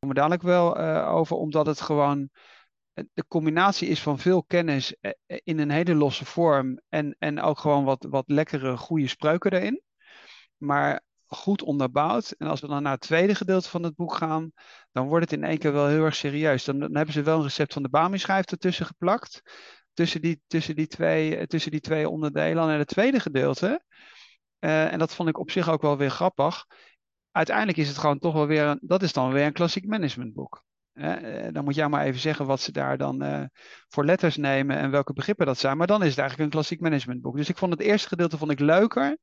[0.00, 2.30] komen we dadelijk wel uh, over, omdat het gewoon
[2.92, 7.40] de combinatie is van veel kennis eh, eh, in een hele losse vorm en, en
[7.40, 9.82] ook gewoon wat, wat lekkere, goede spreuken erin.
[10.56, 12.30] Maar goed onderbouwd.
[12.30, 14.52] En als we dan naar het tweede gedeelte van het boek gaan,
[14.92, 16.64] dan wordt het in één keer wel heel erg serieus.
[16.64, 19.42] Dan, dan hebben ze wel een recept van de Bami-schijf ertussen geplakt.
[19.92, 22.70] Tussen die, tussen, die twee, tussen die twee onderdelen.
[22.70, 23.82] En het tweede gedeelte,
[24.60, 26.66] uh, en dat vond ik op zich ook wel weer grappig,
[27.30, 30.64] uiteindelijk is het gewoon toch wel weer, een, dat is dan weer een klassiek managementboek.
[30.94, 33.48] Uh, dan moet jij maar even zeggen wat ze daar dan
[33.88, 35.76] voor letters nemen en welke begrippen dat zijn.
[35.76, 37.36] Maar dan is het eigenlijk een klassiek managementboek.
[37.36, 39.18] Dus ik vond het eerste gedeelte vond ik leuker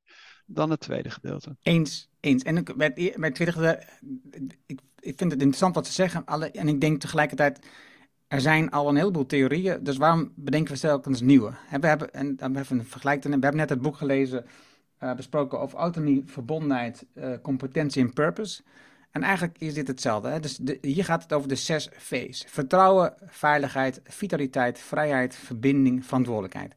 [0.46, 1.58] dan het tweede gedeelte.
[1.62, 2.44] Eens, eens.
[2.44, 3.88] En ik, het, bij het tweede gedeelte,
[4.66, 6.26] ik, ik vind het interessant wat ze zeggen.
[6.26, 7.68] Alle, en ik denk tegelijkertijd,
[8.28, 9.84] er zijn al een heleboel theorieën.
[9.84, 11.52] Dus waarom bedenken we telkens nieuwe?
[11.80, 13.22] We hebben, en dan hebben we een.
[13.22, 14.46] We hebben net het boek gelezen
[15.04, 18.62] uh, besproken over autonomie, verbondenheid, uh, competentie en purpose.
[19.12, 20.30] En eigenlijk is dit hetzelfde.
[20.30, 20.40] Hè?
[20.40, 26.74] Dus hier gaat het over de zes V's: vertrouwen, veiligheid, vitaliteit, vrijheid, verbinding, verantwoordelijkheid.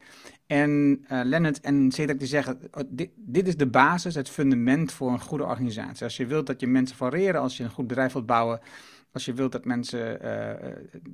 [0.47, 4.93] En uh, Leonard en Cedric die zeggen: oh, dit, dit, is de basis, het fundament
[4.93, 6.05] voor een goede organisatie.
[6.05, 8.61] Als je wilt dat je mensen variëren, als je een goed bedrijf wilt bouwen,
[9.13, 10.19] als je wilt dat mensen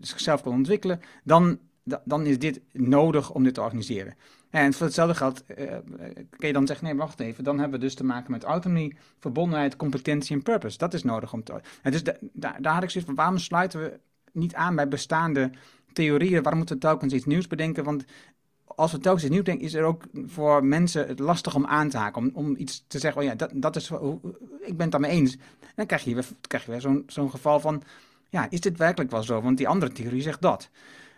[0.00, 1.58] zichzelf kunnen ontwikkelen, dan,
[2.04, 4.16] dan is dit nodig om dit te organiseren.
[4.50, 5.56] En voor hetzelfde geld uh,
[6.30, 8.96] kun je dan zeggen, nee, wacht even, dan hebben we dus te maken met autonomie,
[9.18, 10.78] verbondenheid, competentie en purpose.
[10.78, 11.60] Dat is nodig om te...
[11.82, 14.00] En dus daar, daar had ik zoiets van, waarom sluiten we
[14.32, 15.50] niet aan bij bestaande
[15.92, 16.42] theorieën?
[16.42, 17.84] Waarom moeten we telkens iets nieuws bedenken?
[17.84, 18.04] Want
[18.66, 21.88] als we telkens iets nieuws denken, is er ook voor mensen het lastig om aan
[21.88, 22.22] te haken.
[22.22, 23.90] Om, om iets te zeggen, oh ja, dat, dat is,
[24.60, 25.36] ik ben het daarmee eens.
[25.74, 27.82] Dan krijg je weer, krijg je weer zo'n zo'n geval van,
[28.28, 29.42] ja, is dit werkelijk wel zo?
[29.42, 30.68] Want die andere theorie zegt dat.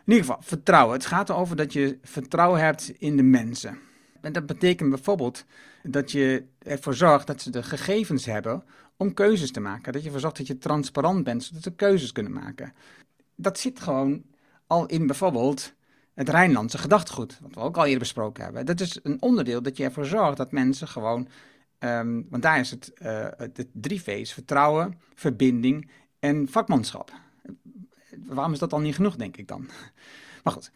[0.04, 0.94] In ieder geval, vertrouwen.
[0.94, 3.78] Het gaat erover dat je vertrouwen hebt in de mensen.
[4.20, 5.44] En dat betekent bijvoorbeeld
[5.82, 8.62] dat je ervoor zorgt dat ze de gegevens hebben
[8.96, 9.92] om keuzes te maken.
[9.92, 12.72] Dat je ervoor zorgt dat je transparant bent, zodat ze keuzes kunnen maken.
[13.34, 14.22] Dat zit gewoon
[14.66, 15.72] al in bijvoorbeeld
[16.18, 18.66] het Rijnlandse gedachtegoed, wat we ook al eerder besproken hebben.
[18.66, 21.28] Dat is een onderdeel dat je ervoor zorgt dat mensen gewoon,
[21.78, 27.12] um, want daar is het, uh, de drie V's, vertrouwen, verbinding en vakmanschap
[28.26, 29.68] waarom is dat dan niet genoeg, denk ik dan?
[30.44, 30.70] Maar goed,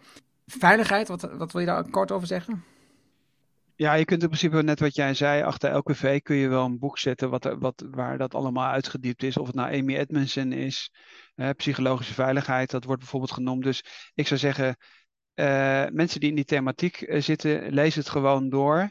[0.46, 2.64] veiligheid, wat, wat wil je daar kort over zeggen?
[3.74, 6.64] Ja, je kunt in principe net wat jij zei, achter elke V kun je wel
[6.64, 9.36] een boek zetten wat, wat, waar dat allemaal uitgediept is.
[9.36, 10.92] Of het nou Amy Edmondson is,
[11.56, 13.62] psychologische veiligheid, dat wordt bijvoorbeeld genoemd.
[13.62, 14.76] Dus ik zou zeggen,
[15.34, 18.90] uh, mensen die in die thematiek uh, zitten, lees het gewoon door.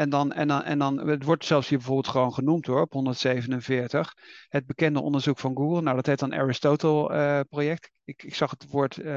[0.00, 2.92] En dan, en, dan, en dan, het wordt zelfs hier bijvoorbeeld gewoon genoemd hoor, op
[2.92, 4.14] 147.
[4.48, 5.82] Het bekende onderzoek van Google.
[5.82, 7.84] Nou, dat heet dan Aristotle-project.
[7.84, 9.12] Eh, ik, ik, zag het woord uh,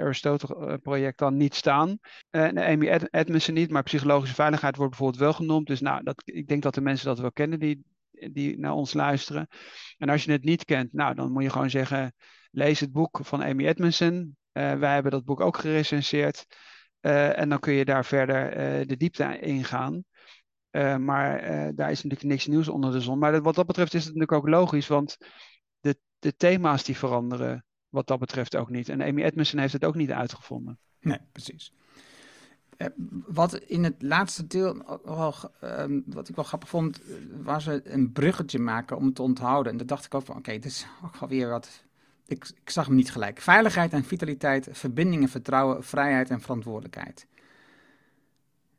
[0.00, 1.98] Aristotle-project dan niet staan.
[2.30, 5.66] Uh, Amy Ed Edmondson niet, maar psychologische veiligheid wordt bijvoorbeeld wel genoemd.
[5.66, 8.94] Dus nou, dat, ik denk dat de mensen dat wel kennen die, die naar ons
[8.94, 9.48] luisteren.
[9.98, 12.14] En als je het niet kent, nou, dan moet je gewoon zeggen,
[12.50, 14.36] lees het boek van Amy Edmondson.
[14.52, 16.46] Wij hebben dat boek ook gerecenseerd.
[17.00, 18.50] en dan kun je daar verder
[18.86, 20.04] de diepte in gaan.
[21.00, 21.40] Maar
[21.74, 23.18] daar is natuurlijk niks nieuws onder de zon.
[23.18, 25.16] Maar wat dat betreft is het natuurlijk ook logisch, want
[25.80, 28.88] de, de thema's die veranderen wat dat betreft ook niet.
[28.88, 30.78] En Amy Edmondson heeft het ook niet uitgevonden.
[31.00, 31.72] Nee, precies.
[33.26, 35.00] Wat in het laatste deel,
[35.60, 37.00] ehm, wat ik wel grappig vond,
[37.42, 39.72] was een bruggetje maken om het te onthouden.
[39.72, 41.84] En dat dacht ik ook van, oké, okay, dit is ook wel weer wat
[42.26, 43.40] ik, ik zag hem niet gelijk.
[43.40, 47.26] Veiligheid en vitaliteit, verbinding en vertrouwen, vrijheid en verantwoordelijkheid.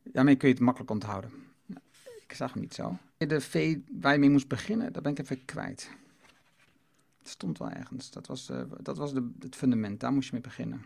[0.03, 1.31] Daarmee kun je het makkelijk onthouden.
[2.27, 2.97] Ik zag hem niet zo.
[3.17, 5.89] De V waar je mee moest beginnen, dat ben ik even kwijt.
[7.19, 8.11] Het stond wel ergens.
[8.11, 10.85] Dat was, uh, dat was de, het fundament, daar moest je mee beginnen.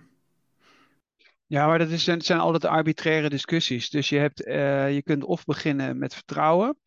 [1.46, 3.90] Ja, maar dat is, zijn altijd arbitraire discussies.
[3.90, 6.78] Dus je, hebt, uh, je kunt of beginnen met vertrouwen.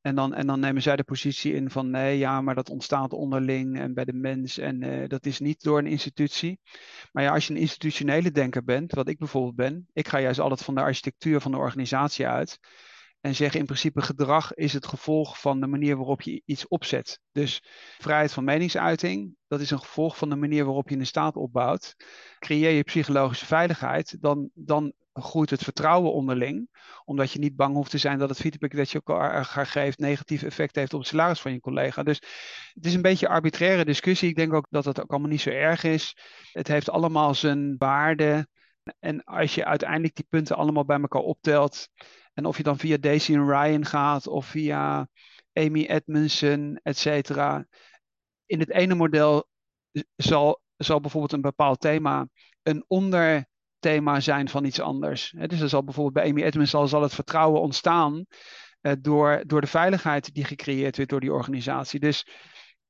[0.00, 3.12] En dan, en dan nemen zij de positie in van nee, ja, maar dat ontstaat
[3.12, 6.60] onderling en bij de mens en uh, dat is niet door een institutie.
[7.12, 10.40] Maar ja, als je een institutionele denker bent, wat ik bijvoorbeeld ben, ik ga juist
[10.40, 12.58] altijd van de architectuur van de organisatie uit
[13.20, 17.20] en zeg in principe gedrag is het gevolg van de manier waarop je iets opzet.
[17.32, 17.62] Dus
[17.98, 21.94] vrijheid van meningsuiting, dat is een gevolg van de manier waarop je een staat opbouwt.
[22.38, 24.92] Creëer je psychologische veiligheid, dan, dan
[25.22, 26.68] groeit het vertrouwen onderling.
[27.04, 30.42] Omdat je niet bang hoeft te zijn dat het feedback dat je elkaar geeft negatief
[30.42, 32.02] effect heeft op het salaris van je collega.
[32.02, 32.22] Dus
[32.72, 34.28] het is een beetje een arbitraire discussie.
[34.28, 36.16] Ik denk ook dat het ook allemaal niet zo erg is.
[36.52, 38.48] Het heeft allemaal zijn waarde.
[38.98, 41.88] En als je uiteindelijk die punten allemaal bij elkaar optelt.
[42.34, 45.08] En of je dan via Daisy en Ryan gaat of via
[45.52, 47.66] Amy Edmondson, et cetera.
[48.46, 49.48] In het ene model
[50.16, 52.28] zal, zal bijvoorbeeld een bepaald thema
[52.62, 52.84] een
[53.80, 55.34] onderthema zijn van iets anders.
[55.46, 58.26] Dus er zal bijvoorbeeld bij Amy Edmondson zal het vertrouwen ontstaan
[58.82, 62.00] uh, door, door de veiligheid die gecreëerd wordt door die organisatie.
[62.00, 62.26] Dus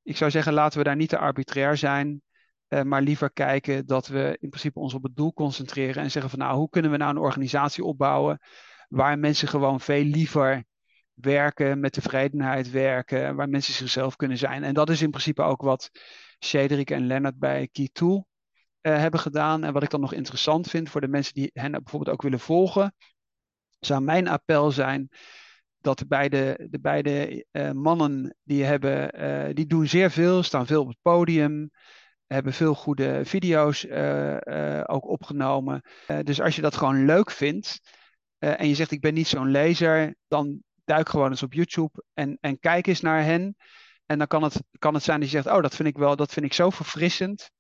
[0.03, 2.23] ik zou zeggen, laten we daar niet te arbitrair zijn.
[2.69, 6.31] Uh, maar liever kijken dat we in principe ons op het doel concentreren en zeggen
[6.31, 8.41] van nou, hoe kunnen we nou een organisatie opbouwen
[8.89, 10.65] waar mensen gewoon veel liever
[11.15, 14.65] werken, met tevredenheid werken, waar mensen zichzelf kunnen zijn.
[14.65, 15.91] En dat is in principe ook wat
[16.39, 18.28] Cedric en Lennart bij Key Tool
[18.89, 19.65] hebben gedaan.
[19.65, 22.41] En wat ik dan nog interessant vind voor de mensen die hen bijvoorbeeld ook willen
[22.41, 22.95] volgen,
[23.81, 25.09] zou mijn appel zijn
[25.79, 30.67] dat de beide, de beide uh, mannen die hebben, uh, die doen zeer veel, staan
[30.67, 31.71] veel op het podium,
[32.27, 33.87] hebben veel goede video's
[34.87, 35.83] ook opgenomen.
[36.23, 37.81] dus als je dat gewoon leuk vindt,
[38.39, 42.39] en je zegt ik ben niet zo'n lezer, dan duik gewoon eens op YouTube en,
[42.41, 43.57] en kijk eens naar hen.
[44.07, 46.17] En dan kan het, kan het zijn dat je zegt, oh dat vind ik wel,
[46.17, 47.51] dat vind ik zo verfrissend.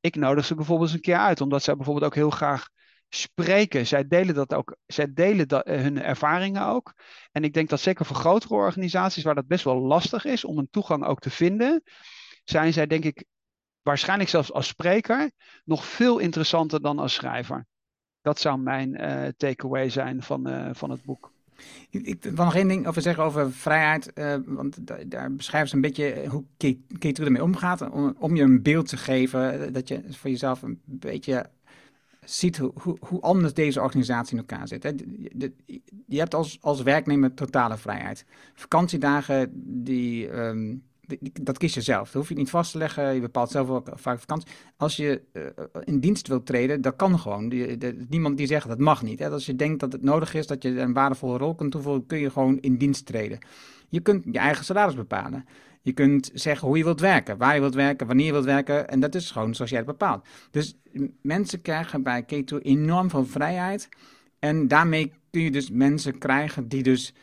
[0.00, 2.68] Ik nodig ze bijvoorbeeld een keer uit, omdat zij bijvoorbeeld ook heel graag
[3.08, 3.86] spreken.
[3.86, 6.94] Zij delen dat ook, zij delen dat, uh, hun ervaringen ook.
[7.32, 10.58] En ik denk dat zeker voor grotere organisaties, waar dat best wel lastig is om
[10.58, 11.82] een toegang ook te vinden,
[12.44, 13.24] zijn zij denk ik
[13.82, 15.30] waarschijnlijk zelfs als spreker
[15.64, 17.66] nog veel interessanter dan als schrijver
[18.26, 21.32] dat zou mijn uh, takeaway zijn van, uh, van het boek.
[21.90, 24.10] Ik, wil nog één ding over zeggen over vrijheid.
[24.14, 26.44] Uh, want daar beschrijven ze een beetje hoe
[26.98, 27.90] Kate ermee omgaat.
[27.90, 29.72] Om, om, je een beeld te geven.
[29.72, 31.46] Dat je voor jezelf een beetje
[32.24, 34.82] ziet hoe, hoe, hoe anders deze organisatie in elkaar zit.
[34.82, 34.90] Hè.
[36.06, 38.24] Je hebt als, als werknemer totale vrijheid.
[38.54, 39.50] Vakantiedagen
[39.84, 40.28] die.
[40.28, 40.82] Um,
[41.42, 42.04] dat kies je zelf.
[42.04, 43.14] Dat hoef je niet vast te leggen.
[43.14, 44.48] Je bepaalt zelf ook vaak vakantie.
[44.76, 45.42] Als je uh,
[45.84, 47.52] in dienst wilt treden, dat kan gewoon.
[48.08, 49.24] Niemand die zegt dat mag niet.
[49.24, 52.18] Als je denkt dat het nodig is dat je een waardevolle rol kunt toevoegen, kun
[52.18, 53.38] je gewoon in dienst treden.
[53.88, 55.44] Je kunt je eigen salaris bepalen.
[55.82, 58.88] Je kunt zeggen hoe je wilt werken, waar je wilt werken, wanneer je wilt werken.
[58.88, 60.26] En dat is gewoon zoals jij het bepaalt.
[60.50, 60.76] Dus
[61.22, 63.88] mensen krijgen bij Keto enorm veel vrijheid.
[64.38, 67.14] En daarmee kun je dus mensen krijgen die dus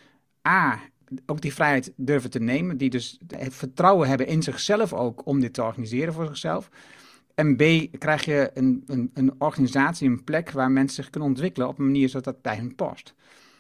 [0.47, 0.79] A,
[1.26, 5.39] ook die vrijheid durven te nemen, die dus het vertrouwen hebben in zichzelf ook om
[5.39, 6.70] dit te organiseren voor zichzelf.
[7.36, 7.61] En B,
[7.99, 11.86] krijg je een, een, een organisatie, een plek waar mensen zich kunnen ontwikkelen op een
[11.86, 13.14] manier zodat dat bij hen past.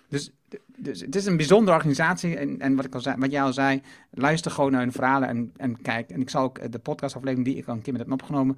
[0.07, 0.31] Dus,
[0.77, 2.37] dus het is een bijzondere organisatie.
[2.37, 3.81] En, en wat, ik al zei, wat jij al zei,
[4.11, 6.09] luister gewoon naar hun verhalen en, en kijk.
[6.09, 8.57] En ik zal ook de podcastaflevering die ik al een keer met heb opgenomen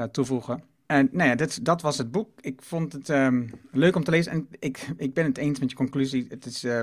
[0.00, 0.62] uh, toevoegen.
[0.86, 2.28] En nou ja, dit, dat was het boek.
[2.40, 4.32] Ik vond het um, leuk om te lezen.
[4.32, 6.26] En ik, ik ben het eens met je conclusie.
[6.28, 6.80] Het is uh,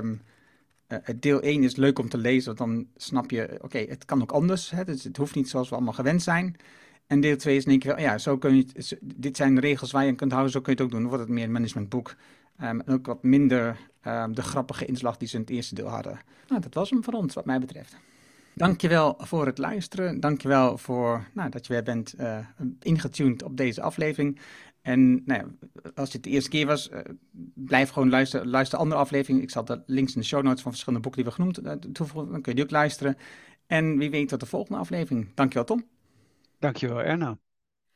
[1.16, 4.32] deel 1 is leuk om te lezen, want dan snap je, oké, het kan ook
[4.32, 4.70] anders.
[4.70, 4.84] Hè?
[4.84, 6.56] Dus het hoeft niet zoals we allemaal gewend zijn.
[7.06, 9.90] En deel 2 is in één keer, ja, zo kun je dit zijn de regels
[9.90, 11.00] waar je aan kunt houden, zo kun je het ook doen.
[11.00, 12.14] Dan wordt het meer een managementboek.
[12.56, 13.76] En ook wat minder
[14.06, 16.20] um, de grappige inslag die ze in het eerste deel hadden.
[16.48, 17.96] Nou, dat was hem voor ons, wat mij betreft.
[18.54, 20.20] Dankjewel voor het luisteren.
[20.20, 22.38] Dankjewel voor nou, dat je weer bent uh,
[22.80, 24.38] ingetuned op deze aflevering.
[24.82, 25.42] En nou
[25.94, 26.98] als het de eerste keer was, uh,
[27.54, 28.48] blijf gewoon luisteren.
[28.48, 29.42] Luister andere afleveringen.
[29.42, 31.92] Ik zal de links in de show notes van verschillende boeken die we genoemd uh,
[31.92, 32.32] toevoegen.
[32.32, 33.16] Dan kun je die ook luisteren.
[33.66, 35.28] En wie weet tot de volgende aflevering.
[35.34, 35.84] Dankjewel Tom.
[36.58, 37.38] Dankjewel Erna.